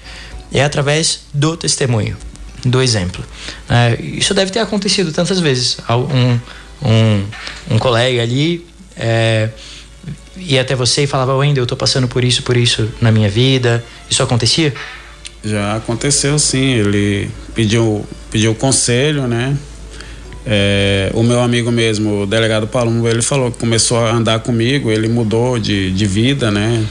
é 0.52 0.62
através 0.62 1.20
do 1.32 1.56
testemunho, 1.56 2.16
do 2.64 2.82
exemplo. 2.82 3.24
É, 3.68 4.00
isso 4.00 4.34
deve 4.34 4.50
ter 4.50 4.60
acontecido 4.60 5.12
tantas 5.12 5.40
vezes. 5.40 5.78
Um, 5.88 6.38
um, 6.82 7.24
um 7.70 7.78
colega 7.78 8.22
ali 8.22 8.66
é, 8.96 9.50
ia 10.36 10.60
até 10.60 10.74
você 10.74 11.04
e 11.04 11.06
falava: 11.06 11.34
Wendel, 11.36 11.62
eu 11.62 11.64
estou 11.64 11.78
passando 11.78 12.08
por 12.08 12.24
isso, 12.24 12.42
por 12.42 12.56
isso 12.56 12.88
na 13.00 13.10
minha 13.10 13.28
vida. 13.28 13.84
Isso 14.10 14.22
acontecia? 14.22 14.72
Já 15.44 15.76
aconteceu 15.76 16.38
sim. 16.38 16.74
Ele 16.74 17.30
pediu, 17.54 18.04
pediu 18.30 18.54
conselho, 18.54 19.26
né? 19.26 19.56
É, 20.48 21.10
o 21.12 21.24
meu 21.24 21.40
amigo 21.40 21.72
mesmo, 21.72 22.22
o 22.22 22.26
delegado 22.26 22.68
Palumbo, 22.68 23.08
ele 23.08 23.20
falou 23.20 23.50
que 23.50 23.58
começou 23.58 23.98
a 23.98 24.12
andar 24.12 24.38
comigo, 24.38 24.92
ele 24.92 25.08
mudou 25.08 25.58
de, 25.58 25.90
de 25.90 26.06
vida, 26.06 26.52
né? 26.52 26.84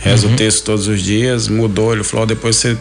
Reza 0.00 0.26
uhum. 0.26 0.34
o 0.34 0.36
texto 0.36 0.64
todos 0.64 0.86
os 0.86 1.02
dias, 1.02 1.48
mudou. 1.48 1.94
Ele 1.94 2.04
falou: 2.04 2.26
depois 2.26 2.56
você 2.56 2.76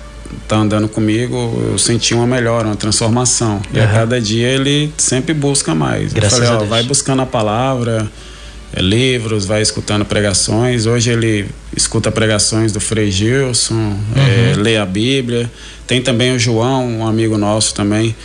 tá 0.48 0.58
andando 0.58 0.88
comigo, 0.88 1.36
eu 1.70 1.78
senti 1.78 2.14
uma 2.14 2.28
melhora, 2.28 2.68
uma 2.68 2.76
transformação. 2.76 3.62
E 3.74 3.80
a 3.80 3.88
cada 3.88 4.20
dia 4.20 4.48
ele 4.48 4.92
sempre 4.98 5.34
busca 5.34 5.76
mais. 5.76 6.14
Graças 6.14 6.40
eu 6.40 6.46
falei, 6.46 6.64
ó, 6.64 6.66
vai 6.66 6.84
buscando 6.84 7.22
a 7.22 7.26
palavra, 7.26 8.10
é, 8.74 8.82
livros, 8.82 9.46
vai 9.46 9.62
escutando 9.62 10.06
pregações. 10.06 10.86
Hoje 10.86 11.10
ele 11.12 11.48
escuta 11.76 12.12
pregações 12.12 12.72
do 12.72 12.80
Frei 12.80 13.12
Gilson, 13.12 13.74
uhum. 13.76 14.02
é, 14.16 14.56
lê 14.56 14.78
a 14.78 14.86
Bíblia. 14.86 15.50
Tem 15.86 16.02
também 16.02 16.36
o 16.36 16.40
João, 16.40 16.88
um 16.88 17.08
amigo 17.08 17.38
nosso 17.38 17.74
também. 17.74 18.16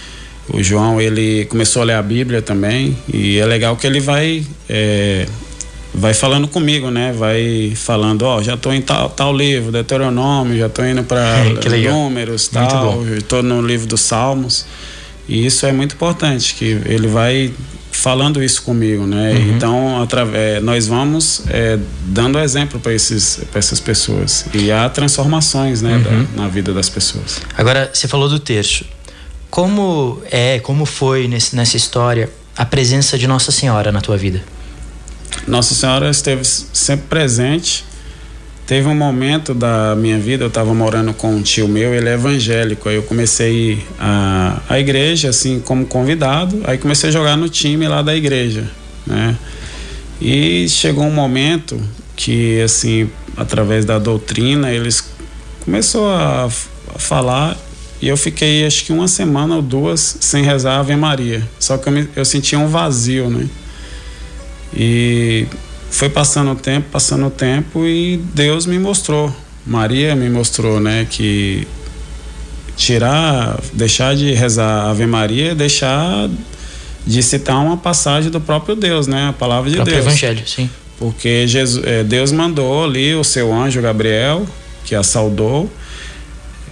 O 0.48 0.62
João, 0.62 1.00
ele 1.00 1.44
começou 1.46 1.82
a 1.82 1.84
ler 1.84 1.94
a 1.94 2.02
Bíblia 2.02 2.42
também. 2.42 2.96
E 3.12 3.38
é 3.38 3.46
legal 3.46 3.76
que 3.76 3.86
ele 3.86 4.00
vai. 4.00 4.44
É, 4.68 5.26
vai 5.94 6.14
falando 6.14 6.48
comigo, 6.48 6.90
né? 6.90 7.12
Vai 7.12 7.72
falando, 7.76 8.22
ó, 8.22 8.38
oh, 8.38 8.42
já 8.42 8.54
estou 8.54 8.72
em 8.72 8.80
tal, 8.80 9.10
tal 9.10 9.34
livro, 9.36 9.70
Deuteronômio, 9.70 10.58
já 10.58 10.66
estou 10.66 10.86
indo 10.86 11.02
para 11.02 11.44
números, 11.90 12.48
tal, 12.48 13.04
estou 13.06 13.42
no 13.42 13.60
livro 13.60 13.86
dos 13.86 14.00
Salmos. 14.00 14.64
E 15.28 15.46
isso 15.46 15.64
é 15.66 15.72
muito 15.72 15.94
importante, 15.94 16.54
que 16.54 16.64
ele 16.86 17.06
vai 17.06 17.52
falando 17.92 18.42
isso 18.42 18.62
comigo, 18.62 19.06
né? 19.06 19.32
Uhum. 19.32 19.56
Então, 19.56 20.02
através, 20.02 20.62
nós 20.62 20.86
vamos 20.88 21.42
é, 21.48 21.78
dando 22.06 22.38
exemplo 22.38 22.80
para 22.80 22.92
essas 22.92 23.80
pessoas. 23.80 24.46
E 24.52 24.72
há 24.72 24.88
transformações, 24.88 25.82
né, 25.82 25.96
uhum. 25.96 26.24
da, 26.34 26.42
na 26.42 26.48
vida 26.48 26.72
das 26.72 26.88
pessoas. 26.88 27.40
Agora, 27.56 27.90
você 27.92 28.08
falou 28.08 28.28
do 28.28 28.40
terço. 28.40 28.84
Como 29.50 30.22
é, 30.30 30.58
como 30.60 30.86
foi 30.86 31.28
nesse, 31.28 31.54
nessa 31.54 31.76
história 31.76 32.30
a 32.56 32.64
presença 32.64 33.18
de 33.18 33.26
Nossa 33.26 33.52
Senhora 33.52 33.92
na 33.92 34.00
tua 34.00 34.16
vida? 34.16 34.42
Nossa 35.46 35.74
Senhora 35.74 36.10
esteve 36.10 36.44
sempre 36.44 37.06
presente. 37.08 37.84
Teve 38.66 38.88
um 38.88 38.94
momento 38.94 39.52
da 39.52 39.94
minha 39.96 40.18
vida, 40.18 40.44
eu 40.44 40.48
estava 40.48 40.72
morando 40.72 41.12
com 41.12 41.34
um 41.34 41.42
tio 41.42 41.68
meu, 41.68 41.92
ele 41.92 42.08
é 42.08 42.14
evangélico. 42.14 42.88
Aí 42.88 42.94
eu 42.94 43.02
comecei 43.02 43.84
a 43.98 44.62
à 44.68 44.78
igreja, 44.78 45.28
assim, 45.30 45.60
como 45.60 45.84
convidado. 45.84 46.60
Aí 46.64 46.78
comecei 46.78 47.10
a 47.10 47.12
jogar 47.12 47.36
no 47.36 47.48
time 47.48 47.86
lá 47.88 48.02
da 48.02 48.14
igreja, 48.14 48.70
né? 49.06 49.36
E 50.20 50.68
chegou 50.68 51.04
um 51.04 51.10
momento 51.10 51.80
que, 52.14 52.60
assim, 52.62 53.10
através 53.36 53.84
da 53.84 53.98
doutrina, 53.98 54.70
eles 54.70 55.04
começou 55.64 56.08
a, 56.08 56.44
a 56.44 56.98
falar 56.98 57.58
e 58.00 58.08
eu 58.08 58.16
fiquei 58.16 58.64
acho 58.66 58.84
que 58.84 58.92
uma 58.92 59.06
semana 59.06 59.56
ou 59.56 59.62
duas 59.62 60.16
sem 60.20 60.44
rezar 60.44 60.78
Ave 60.78 60.96
Maria. 60.96 61.48
Só 61.58 61.76
que 61.76 61.88
eu, 61.88 61.92
me, 61.92 62.08
eu 62.16 62.24
sentia 62.24 62.58
um 62.58 62.68
vazio, 62.68 63.28
né? 63.28 63.48
E 64.74 65.46
foi 65.90 66.08
passando 66.08 66.52
o 66.52 66.54
tempo, 66.54 66.88
passando 66.90 67.26
o 67.26 67.30
tempo 67.30 67.84
e 67.86 68.16
Deus 68.34 68.64
me 68.66 68.78
mostrou, 68.78 69.34
Maria 69.66 70.16
me 70.16 70.28
mostrou, 70.30 70.80
né, 70.80 71.06
que 71.08 71.66
tirar, 72.76 73.60
deixar 73.72 74.16
de 74.16 74.32
rezar 74.32 74.88
Ave 74.88 75.06
Maria, 75.06 75.54
deixar 75.54 76.28
de 77.06 77.22
citar 77.22 77.56
uma 77.56 77.76
passagem 77.76 78.30
do 78.30 78.40
próprio 78.40 78.74
Deus, 78.74 79.06
né, 79.06 79.28
a 79.28 79.32
palavra 79.32 79.70
de 79.70 79.78
o 79.78 79.84
Deus. 79.84 79.98
Evangelho, 79.98 80.42
sim. 80.46 80.68
Porque 80.98 81.46
Jesus, 81.46 81.84
é, 81.84 82.02
Deus 82.02 82.32
mandou 82.32 82.84
ali 82.84 83.14
o 83.14 83.24
seu 83.24 83.52
anjo 83.52 83.82
Gabriel, 83.82 84.46
que 84.84 84.94
a 84.94 85.02
saudou, 85.02 85.70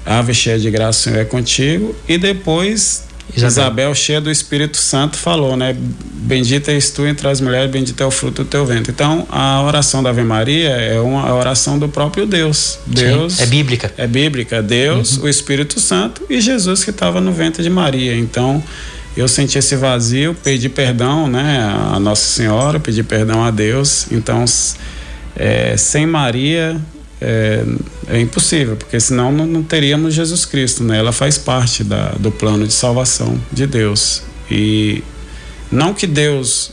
Ave 0.07 0.33
cheia 0.33 0.59
de 0.59 0.71
graça, 0.71 0.99
o 0.99 1.03
Senhor 1.03 1.19
é 1.21 1.25
contigo, 1.25 1.95
e 2.09 2.17
depois 2.17 3.05
Isabel. 3.37 3.49
Isabel, 3.49 3.95
cheia 3.95 4.21
do 4.21 4.31
Espírito 4.31 4.77
Santo, 4.77 5.17
falou, 5.17 5.57
né? 5.57 5.77
Bendita 5.79 6.71
és 6.71 6.91
tu 6.91 7.07
entre 7.07 7.27
as 7.29 7.41
mulheres, 7.41 7.71
bendito 7.71 8.01
é 8.03 8.07
o 8.07 8.11
fruto 8.11 8.45
do 8.45 8.49
teu 8.49 8.65
ventre. 8.67 8.93
Então, 8.93 9.27
a 9.31 9.63
oração 9.63 10.03
da 10.03 10.11
Ave 10.11 10.23
Maria 10.23 10.71
é 10.71 11.01
uma 11.01 11.33
oração 11.35 11.79
do 11.79 11.89
próprio 11.89 12.27
Deus. 12.27 12.79
Deus 12.87 13.35
Sim, 13.35 13.43
é 13.43 13.47
bíblica. 13.47 13.93
É 13.97 14.07
bíblica. 14.07 14.63
Deus, 14.63 15.17
uhum. 15.17 15.25
o 15.25 15.29
Espírito 15.29 15.81
Santo 15.81 16.23
e 16.29 16.41
Jesus 16.41 16.85
que 16.85 16.91
estava 16.91 17.21
no 17.21 17.33
ventre 17.33 17.63
de 17.63 17.71
Maria. 17.71 18.17
Então, 18.17 18.63
eu 19.17 19.27
senti 19.27 19.59
esse 19.59 19.75
vazio, 19.77 20.37
pedi 20.43 20.69
perdão, 20.69 21.27
né? 21.27 21.61
A 21.93 21.99
Nossa 21.99 22.27
Senhora, 22.27 22.79
pedi 22.79 23.03
perdão 23.03 23.45
a 23.45 23.51
Deus. 23.51 24.07
Então, 24.11 24.45
é, 25.37 25.77
sem 25.77 26.07
Maria, 26.07 26.81
é, 27.21 27.65
é 28.09 28.21
impossível, 28.21 28.77
porque 28.77 28.99
senão 28.99 29.31
não, 29.31 29.47
não, 29.47 29.63
teríamos 29.63 30.15
Jesus 30.15 30.45
Cristo, 30.45 30.83
né? 30.83 30.99
Ela 30.99 31.13
faz 31.13 31.37
parte 31.37 31.85
da, 31.85 32.11
do 32.19 32.31
plano 32.31 32.67
de 32.67 32.73
salvação 32.73 33.39
de 33.53 33.67
Deus. 33.67 34.23
E 34.51 35.03
não 35.71 35.93
que 35.93 36.07
Deus 36.07 36.73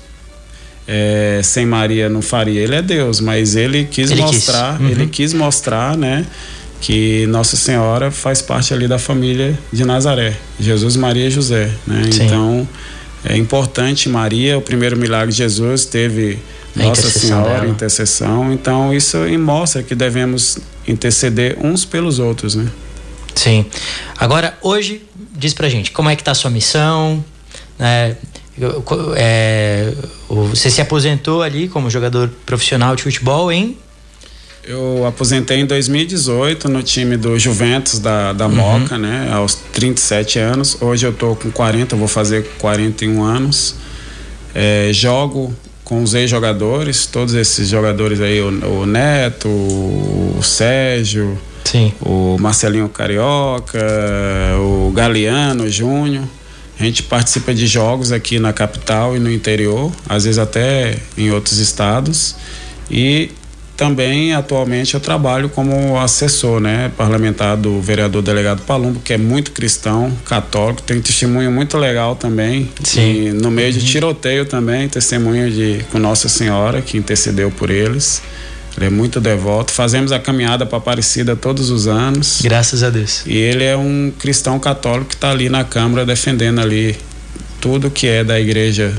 é, 0.87 1.41
sem 1.43 1.65
Maria 1.65 2.09
não 2.09 2.21
faria, 2.21 2.61
ele 2.61 2.75
é 2.75 2.81
Deus, 2.81 3.19
mas 3.19 3.55
ele 3.55 3.85
quis 3.85 4.11
ele 4.11 4.21
mostrar, 4.21 4.77
quis. 4.77 4.85
Uhum. 4.85 4.91
ele 4.91 5.07
quis 5.07 5.33
mostrar, 5.33 5.97
né? 5.97 6.25
que 6.79 7.25
Nossa 7.27 7.57
Senhora 7.57 8.11
faz 8.11 8.41
parte 8.41 8.73
ali 8.73 8.87
da 8.87 8.99
família 8.99 9.57
de 9.71 9.83
Nazaré, 9.83 10.37
Jesus, 10.59 10.95
Maria 10.95 11.27
e 11.27 11.31
José, 11.31 11.71
né? 11.85 12.03
Então 12.13 12.67
é 13.25 13.35
importante 13.35 14.07
Maria, 14.07 14.57
o 14.57 14.61
primeiro 14.61 14.95
milagre 14.95 15.31
de 15.31 15.37
Jesus 15.37 15.85
teve 15.85 16.39
a 16.83 16.87
Nossa 16.87 17.09
Senhora, 17.09 17.53
dela. 17.61 17.67
intercessão. 17.67 18.51
Então 18.51 18.93
isso 18.93 19.17
mostra 19.39 19.83
que 19.83 19.95
devemos 19.95 20.59
interceder 20.87 21.57
uns 21.63 21.85
pelos 21.85 22.19
outros, 22.19 22.55
né? 22.55 22.67
Sim. 23.35 23.65
Agora, 24.17 24.57
hoje, 24.61 25.03
diz 25.35 25.53
pra 25.53 25.69
gente, 25.69 25.91
como 25.91 26.09
é 26.09 26.15
que 26.15 26.23
tá 26.23 26.31
a 26.31 26.35
sua 26.35 26.49
missão? 26.49 27.23
É, 27.79 28.15
é, 29.15 29.93
você 30.27 30.71
se 30.71 30.81
aposentou 30.81 31.43
ali 31.43 31.67
como 31.67 31.89
jogador 31.89 32.29
profissional 32.45 32.95
de 32.95 33.03
futebol 33.03 33.51
em 33.51 33.77
eu 34.67 35.05
aposentei 35.05 35.61
em 35.61 35.65
2018 35.65 36.67
no 36.67 36.83
time 36.83 37.15
do 37.15 37.39
Juventus 37.39 37.99
da, 37.99 38.33
da 38.33 38.47
uhum. 38.47 38.55
Moca, 38.55 38.97
né? 38.97 39.29
Aos 39.31 39.55
37 39.55 40.39
anos. 40.39 40.77
Hoje 40.81 41.07
eu 41.07 41.13
tô 41.13 41.37
com 41.37 41.49
40, 41.49 41.95
vou 41.95 42.07
fazer 42.07 42.45
41 42.59 43.23
anos. 43.23 43.75
É, 44.53 44.89
jogo 44.91 45.55
com 45.87 46.03
os 46.03 46.13
ex-jogadores, 46.13 47.05
todos 47.05 47.33
esses 47.33 47.69
jogadores 47.69 48.19
aí, 48.19 48.41
o, 48.41 48.49
o 48.81 48.85
Neto, 48.85 49.47
o 49.47 50.41
Sérgio, 50.43 51.39
Sim. 51.63 51.93
o 52.01 52.35
Marcelinho 52.37 52.89
Carioca, 52.89 53.79
o 54.59 54.91
Galeano 54.91 55.69
Júnior. 55.69 56.25
A 56.77 56.83
gente 56.83 57.03
participa 57.03 57.53
de 57.53 57.65
jogos 57.65 58.11
aqui 58.11 58.37
na 58.37 58.51
capital 58.51 59.15
e 59.15 59.19
no 59.19 59.31
interior, 59.31 59.89
às 60.09 60.25
vezes 60.25 60.37
até 60.37 60.97
em 61.17 61.31
outros 61.31 61.57
estados. 61.57 62.35
E 62.91 63.31
também, 63.77 64.33
atualmente, 64.33 64.95
eu 64.95 64.99
trabalho 64.99 65.47
como 65.49 65.99
assessor, 65.99 66.59
né, 66.59 66.91
parlamentar 66.97 67.55
do 67.55 67.79
vereador 67.79 68.23
delegado 68.23 68.63
Palumbo, 68.63 68.99
que 68.99 69.13
é 69.13 69.17
muito 69.17 69.51
cristão, 69.51 70.11
católico, 70.25 70.81
tem 70.81 70.99
testemunho 70.99 71.51
muito 71.51 71.77
legal 71.77 72.15
também. 72.15 72.69
Sim. 72.83 73.27
E 73.27 73.31
no 73.31 73.51
meio 73.51 73.71
de 73.71 73.79
uhum. 73.79 73.85
tiroteio 73.85 74.45
também, 74.45 74.89
testemunho 74.89 75.51
de 75.51 75.85
com 75.91 75.99
Nossa 75.99 76.27
Senhora, 76.27 76.81
que 76.81 76.97
intercedeu 76.97 77.51
por 77.51 77.69
eles. 77.69 78.21
Ele 78.75 78.87
é 78.87 78.89
muito 78.89 79.19
devoto. 79.19 79.71
Fazemos 79.71 80.11
a 80.11 80.19
caminhada 80.19 80.65
para 80.65 80.77
Aparecida 80.77 81.35
todos 81.35 81.69
os 81.69 81.87
anos. 81.87 82.41
Graças 82.43 82.83
a 82.83 82.89
Deus. 82.89 83.23
E 83.25 83.35
ele 83.35 83.63
é 83.63 83.75
um 83.75 84.11
cristão 84.17 84.59
católico 84.59 85.09
que 85.09 85.15
está 85.15 85.31
ali 85.31 85.49
na 85.49 85.63
Câmara 85.63 86.05
defendendo 86.05 86.61
ali 86.61 86.95
tudo 87.59 87.89
que 87.89 88.07
é 88.07 88.23
da 88.23 88.39
igreja 88.39 88.93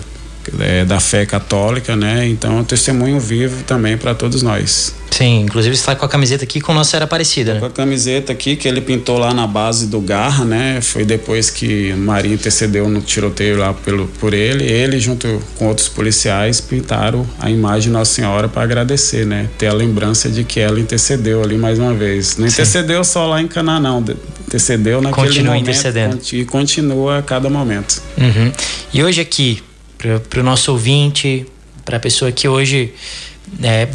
é, 0.59 0.85
da 0.85 1.01
fé 1.01 1.27
católica, 1.27 1.97
né? 1.97 2.27
Então 2.27 2.59
é 2.59 2.61
um 2.61 2.65
testemunho 2.65 3.19
vivo 3.19 3.63
também 3.65 3.97
para 3.97 4.15
todos 4.15 4.43
nós. 4.43 4.95
Sim, 5.11 5.41
inclusive 5.41 5.75
está 5.75 5.97
com 5.97 6.05
a 6.05 6.09
camiseta 6.09 6.45
aqui 6.45 6.61
com 6.61 6.73
Nossa 6.75 6.91
Senhora 6.91 7.05
Aparecida, 7.05 7.55
né? 7.55 7.61
Com 7.61 7.67
a 7.67 7.71
camiseta 7.71 8.33
aqui 8.33 8.57
que 8.57 8.69
ele 8.69 8.81
pintou 8.81 9.19
lá 9.19 9.33
na 9.33 9.47
base 9.47 9.87
do 9.87 10.01
Garra, 10.01 10.45
né? 10.45 10.81
Foi 10.81 11.05
depois 11.05 11.51
que 11.51 11.93
Maria 11.95 12.33
intercedeu 12.33 12.89
no 12.89 13.01
tiroteio 13.01 13.59
lá 13.59 13.73
pelo, 13.73 14.07
por 14.21 14.35
ele. 14.35 14.65
Ele, 14.65 15.01
junto 15.01 15.43
com 15.57 15.67
outros 15.67 15.89
policiais, 15.89 16.61
pintaram 16.61 17.27
a 17.39 17.51
imagem 17.51 17.89
de 17.89 17.91
Nossa 17.91 18.13
Senhora 18.13 18.49
para 18.49 18.63
agradecer, 18.63 19.27
né? 19.27 19.49
Ter 19.57 19.69
a 19.69 19.73
lembrança 19.73 20.29
de 20.29 20.45
que 20.45 20.61
ela 20.61 20.79
intercedeu 20.79 21.43
ali 21.43 21.57
mais 21.57 21.79
uma 21.79 21.95
vez. 21.95 22.37
Não 22.37 22.47
intercedeu 22.47 23.03
Sim. 23.03 23.13
só 23.13 23.27
lá 23.27 23.41
em 23.41 23.49
Canaã, 23.49 23.81
não. 23.81 24.05
Intercedeu 24.47 25.01
naquele 25.01 25.27
continua 25.27 25.55
momento. 25.55 25.63
Intercedendo. 25.63 26.19
E 26.33 26.45
continua 26.45 27.19
a 27.19 27.23
cada 27.23 27.49
momento. 27.51 28.03
Uhum. 28.17 28.53
E 28.93 29.03
hoje 29.03 29.21
aqui, 29.21 29.63
para 29.99 30.41
o 30.41 30.43
nosso 30.43 30.73
ouvinte, 30.73 31.47
para 31.85 31.97
a 31.97 32.01
pessoa 32.01 32.31
que 32.31 32.49
hoje 32.49 32.95
é, 33.63 33.87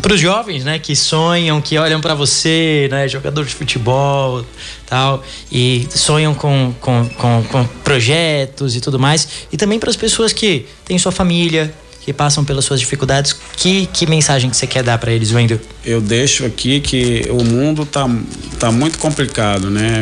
para 0.00 0.14
os 0.14 0.20
jovens, 0.20 0.64
né, 0.64 0.78
que 0.78 0.94
sonham, 0.94 1.60
que 1.60 1.76
olham 1.76 2.00
para 2.00 2.14
você, 2.14 2.88
né, 2.90 3.08
jogador 3.08 3.44
de 3.44 3.54
futebol, 3.54 4.44
tal, 4.86 5.22
e 5.50 5.86
sonham 5.90 6.34
com, 6.34 6.72
com, 6.80 7.08
com, 7.16 7.44
com 7.50 7.64
projetos 7.82 8.76
e 8.76 8.80
tudo 8.80 8.98
mais, 8.98 9.28
e 9.52 9.56
também 9.56 9.78
para 9.78 9.90
as 9.90 9.96
pessoas 9.96 10.32
que 10.32 10.66
têm 10.84 10.98
sua 10.98 11.12
família, 11.12 11.72
que 12.02 12.12
passam 12.12 12.44
pelas 12.44 12.64
suas 12.64 12.80
dificuldades, 12.80 13.34
que, 13.56 13.86
que 13.86 14.06
mensagem 14.06 14.48
que 14.48 14.56
você 14.56 14.66
quer 14.66 14.82
dar 14.82 14.96
para 14.96 15.12
eles, 15.12 15.32
Wendel? 15.32 15.60
Eu 15.84 16.00
deixo 16.00 16.46
aqui 16.46 16.80
que 16.80 17.26
o 17.30 17.44
mundo 17.44 17.84
tá, 17.84 18.08
tá 18.58 18.72
muito 18.72 18.98
complicado, 18.98 19.70
né? 19.70 20.00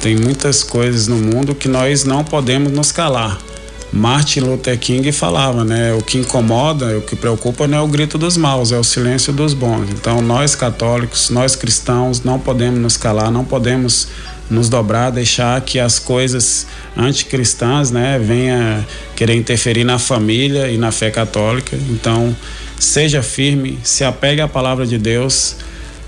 Tem 0.00 0.16
muitas 0.16 0.62
coisas 0.62 1.08
no 1.08 1.16
mundo 1.16 1.54
que 1.54 1.68
nós 1.68 2.04
não 2.04 2.22
podemos 2.22 2.70
nos 2.70 2.92
calar. 2.92 3.49
Martin 3.92 4.40
Luther 4.40 4.78
King 4.78 5.10
falava, 5.10 5.64
né? 5.64 5.92
O 5.94 6.02
que 6.02 6.18
incomoda, 6.18 6.98
o 6.98 7.02
que 7.02 7.16
preocupa 7.16 7.66
não 7.66 7.78
é 7.78 7.80
o 7.80 7.88
grito 7.88 8.16
dos 8.16 8.36
maus, 8.36 8.70
é 8.70 8.78
o 8.78 8.84
silêncio 8.84 9.32
dos 9.32 9.52
bons. 9.52 9.90
Então, 9.90 10.20
nós 10.20 10.54
católicos, 10.54 11.30
nós 11.30 11.56
cristãos, 11.56 12.22
não 12.22 12.38
podemos 12.38 12.80
nos 12.80 12.96
calar, 12.96 13.30
não 13.30 13.44
podemos 13.44 14.08
nos 14.48 14.68
dobrar, 14.68 15.10
deixar 15.10 15.60
que 15.60 15.78
as 15.78 15.98
coisas 15.98 16.66
anticristãs, 16.96 17.90
né, 17.90 18.18
venha 18.18 18.86
querer 19.14 19.34
interferir 19.34 19.84
na 19.84 19.98
família 19.98 20.68
e 20.68 20.76
na 20.76 20.90
fé 20.90 21.10
católica. 21.10 21.76
Então, 21.90 22.34
seja 22.78 23.22
firme, 23.22 23.78
se 23.82 24.04
apegue 24.04 24.40
à 24.40 24.48
palavra 24.48 24.86
de 24.86 24.98
Deus 24.98 25.56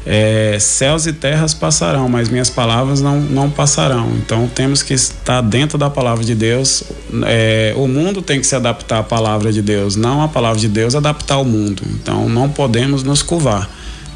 é, 0.04 0.58
céus 0.58 1.06
e 1.06 1.12
terras 1.12 1.54
passarão, 1.54 2.08
mas 2.08 2.28
minhas 2.28 2.50
palavras 2.50 3.00
não, 3.00 3.20
não 3.20 3.50
passarão. 3.50 4.10
Então 4.16 4.48
temos 4.52 4.82
que 4.82 4.94
estar 4.94 5.40
dentro 5.40 5.78
da 5.78 5.88
palavra 5.88 6.24
de 6.24 6.34
Deus. 6.34 6.82
É, 7.24 7.72
o 7.76 7.86
mundo 7.86 8.20
tem 8.20 8.40
que 8.40 8.46
se 8.46 8.54
adaptar 8.54 8.98
à 8.98 9.02
palavra 9.02 9.52
de 9.52 9.62
Deus, 9.62 9.96
não 9.96 10.22
a 10.22 10.28
palavra 10.28 10.58
de 10.58 10.68
Deus 10.68 10.94
adaptar 10.94 11.36
ao 11.36 11.44
mundo. 11.44 11.82
Então 11.94 12.28
não 12.28 12.48
podemos 12.48 13.02
nos 13.02 13.22
curvar. 13.22 13.68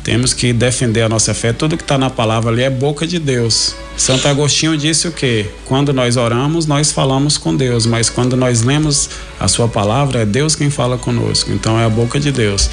Temos 0.02 0.32
que 0.32 0.52
defender 0.52 1.02
a 1.02 1.08
nossa 1.08 1.34
fé. 1.34 1.52
Tudo 1.52 1.76
que 1.76 1.82
está 1.82 1.98
na 1.98 2.08
palavra 2.08 2.52
ali 2.52 2.62
é 2.62 2.70
boca 2.70 3.04
de 3.08 3.18
Deus. 3.18 3.74
Santo 3.96 4.28
Agostinho 4.28 4.76
disse 4.76 5.08
o 5.08 5.12
que? 5.12 5.46
Quando 5.64 5.92
nós 5.92 6.16
oramos, 6.16 6.64
nós 6.64 6.92
falamos 6.92 7.36
com 7.36 7.56
Deus, 7.56 7.86
mas 7.86 8.08
quando 8.08 8.36
nós 8.36 8.62
lemos 8.62 9.10
a 9.40 9.48
sua 9.48 9.66
palavra, 9.66 10.20
é 10.20 10.24
Deus 10.24 10.54
quem 10.54 10.70
fala 10.70 10.96
conosco. 10.96 11.50
Então 11.50 11.76
é 11.76 11.84
a 11.84 11.88
boca 11.88 12.20
de 12.20 12.30
Deus 12.30 12.70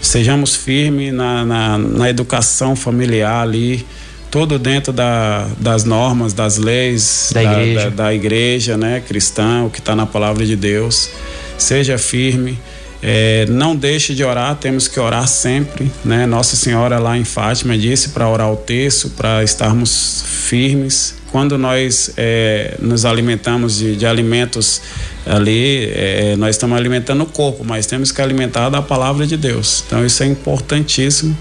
sejamos 0.00 0.56
firmes 0.56 1.12
na, 1.12 1.44
na, 1.44 1.78
na 1.78 2.10
educação 2.10 2.74
familiar 2.74 3.42
ali, 3.42 3.86
tudo 4.30 4.58
dentro 4.58 4.92
da, 4.92 5.48
das 5.58 5.84
normas, 5.84 6.32
das 6.32 6.56
leis 6.56 7.30
da, 7.34 7.42
da 7.42 7.52
igreja, 7.52 7.90
da, 7.90 8.14
igreja 8.14 8.76
né, 8.76 9.02
cristã, 9.06 9.64
o 9.64 9.70
que 9.70 9.80
está 9.80 9.96
na 9.96 10.06
palavra 10.06 10.46
de 10.46 10.56
Deus. 10.56 11.10
Seja 11.58 11.98
firme, 11.98 12.58
é, 13.02 13.46
não 13.46 13.74
deixe 13.74 14.14
de 14.14 14.22
orar, 14.22 14.54
temos 14.56 14.86
que 14.86 15.00
orar 15.00 15.26
sempre. 15.26 15.90
Né? 16.04 16.26
Nossa 16.26 16.54
Senhora 16.54 16.98
lá 16.98 17.18
em 17.18 17.24
Fátima 17.24 17.76
disse 17.76 18.10
para 18.10 18.28
orar 18.28 18.52
o 18.52 18.56
terço, 18.56 19.10
para 19.10 19.42
estarmos 19.42 20.24
firmes. 20.26 21.19
Quando 21.30 21.56
nós 21.56 22.12
é, 22.16 22.76
nos 22.80 23.04
alimentamos 23.04 23.78
de, 23.78 23.96
de 23.96 24.06
alimentos 24.06 24.82
ali 25.26 25.90
é, 25.92 26.34
nós 26.36 26.56
estamos 26.56 26.76
alimentando 26.76 27.22
o 27.22 27.26
corpo, 27.26 27.64
mas 27.64 27.86
temos 27.86 28.10
que 28.10 28.20
alimentar 28.20 28.68
da 28.68 28.82
palavra 28.82 29.26
de 29.26 29.36
Deus. 29.36 29.84
Então 29.86 30.04
isso 30.04 30.22
é 30.22 30.26
importantíssimo. 30.26 31.36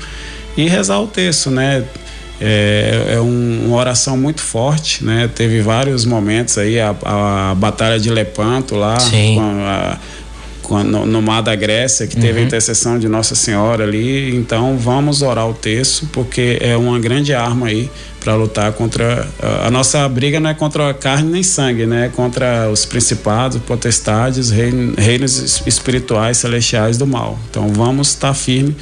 E 0.58 0.68
rezar 0.68 1.00
o 1.00 1.08
texto, 1.08 1.50
né? 1.50 1.84
É, 2.42 3.16
é 3.16 3.20
um, 3.20 3.66
uma 3.66 3.78
oração 3.78 4.18
muito 4.18 4.42
forte, 4.42 5.04
né? 5.04 5.30
Teve 5.34 5.62
vários 5.62 6.06
momentos 6.06 6.58
aí, 6.58 6.80
a, 6.80 6.96
a 7.04 7.56
Batalha 7.56 8.00
de 8.00 8.10
Lepanto 8.10 8.76
lá, 8.76 8.98
no, 10.86 11.06
no, 11.06 11.22
mar 11.22 11.42
da 11.42 11.56
Grécia, 11.56 12.08
que 12.08 12.16
teve 12.16 12.38
uhum. 12.38 12.44
a 12.44 12.48
intercessão 12.48 13.00
de 13.00 13.10
Nossa 13.10 13.36
Senhora 13.36 13.84
ali. 13.84 14.36
Então 14.36 14.78
vamos 14.78 15.22
orar 15.22 15.50
o 15.50 15.54
texto, 15.54 16.08
porque 16.14 16.58
é 16.62 16.78
uma 16.78 17.00
grande 17.00 17.34
arma 17.34 17.68
aí 17.68 17.90
para 18.20 18.36
lutar 18.36 18.74
contra 18.74 19.28
a 19.66 19.72
nossa 19.72 20.08
briga 20.10 20.40
não 20.40 20.50
é 20.50 20.54
contra 20.54 20.90
a 20.90 20.94
carne 20.94 21.32
nem 21.32 21.44
sangue, 21.44 21.86
né? 21.86 22.06
É 22.06 22.10
contra 22.10 22.70
os 22.70 22.86
principados, 22.86 23.62
potestades, 23.62 24.50
reinos 24.50 25.64
espirituais 25.66 26.38
celestiais 26.38 26.98
do 26.98 27.08
mal. 27.08 27.40
Então 27.50 27.70
vamos 27.70 28.10
estar 28.10 28.34
firme 28.34 28.76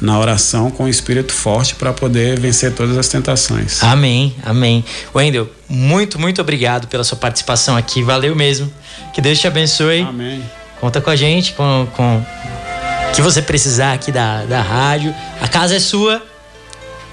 na 0.00 0.18
oração 0.18 0.70
com 0.70 0.84
o 0.84 0.88
espírito 0.88 1.32
forte 1.32 1.74
para 1.74 1.92
poder 1.92 2.38
vencer 2.38 2.72
todas 2.72 2.96
as 2.96 3.08
tentações. 3.08 3.82
Amém, 3.82 4.34
amém. 4.42 4.84
Wendel, 5.14 5.50
muito, 5.68 6.18
muito 6.18 6.40
obrigado 6.40 6.86
pela 6.88 7.04
sua 7.04 7.18
participação 7.18 7.76
aqui. 7.76 8.02
Valeu 8.02 8.34
mesmo. 8.34 8.72
Que 9.12 9.20
Deus 9.20 9.38
te 9.38 9.46
abençoe. 9.46 10.00
Amém. 10.02 10.42
Conta 10.80 11.00
com 11.00 11.10
a 11.10 11.16
gente, 11.16 11.52
com, 11.52 11.86
com 11.94 12.24
que 13.14 13.20
você 13.20 13.42
precisar 13.42 13.92
aqui 13.92 14.10
da, 14.10 14.44
da 14.44 14.62
rádio. 14.62 15.14
A 15.40 15.48
casa 15.48 15.76
é 15.76 15.80
sua. 15.80 16.29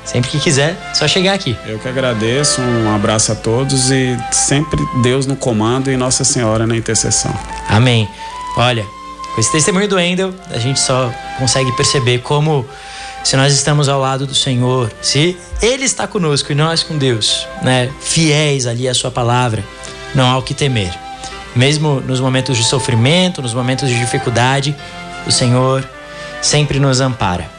Sempre 0.08 0.32
que 0.32 0.40
quiser, 0.40 0.78
só 0.94 1.06
chegar 1.06 1.34
aqui. 1.34 1.58
Eu 1.66 1.78
que 1.80 1.88
agradeço, 1.88 2.62
um 2.62 2.96
abraço 2.96 3.34
a 3.34 3.36
todos 3.36 3.92
e 3.92 4.18
sempre 4.32 4.80
Deus 5.04 5.26
no 5.26 5.36
comando 5.36 5.92
e 5.92 5.98
Nossa 5.98 6.24
Senhora 6.24 6.66
na 6.66 6.78
intercessão. 6.78 7.38
Amém. 7.68 8.08
Olha, 8.56 8.86
com 9.36 9.42
esse 9.42 9.52
testemunho 9.52 9.90
do 9.90 10.00
Endel, 10.00 10.34
a 10.50 10.58
gente 10.60 10.80
só 10.80 11.12
consegue 11.38 11.70
perceber 11.74 12.20
como 12.20 12.66
se 13.22 13.36
nós 13.36 13.52
estamos 13.52 13.90
ao 13.90 14.00
lado 14.00 14.26
do 14.26 14.34
Senhor, 14.34 14.90
se 15.02 15.38
Ele 15.62 15.84
está 15.84 16.08
conosco 16.08 16.54
e 16.54 16.56
nós 16.56 16.84
com 16.84 16.98
Deus, 16.98 17.46
né, 17.62 17.92
fiéis 18.00 18.66
ali 18.66 18.88
à 18.88 18.94
Sua 18.94 19.12
palavra, 19.12 19.62
não 20.16 20.32
há 20.32 20.38
o 20.38 20.42
que 20.42 20.54
temer. 20.54 20.98
Mesmo 21.54 22.00
nos 22.00 22.22
momentos 22.22 22.56
de 22.56 22.64
sofrimento, 22.64 23.42
nos 23.42 23.54
momentos 23.54 23.90
de 23.90 24.00
dificuldade, 24.00 24.74
o 25.26 25.32
Senhor 25.32 25.86
sempre 26.42 26.80
nos 26.80 27.02
ampara. 27.02 27.50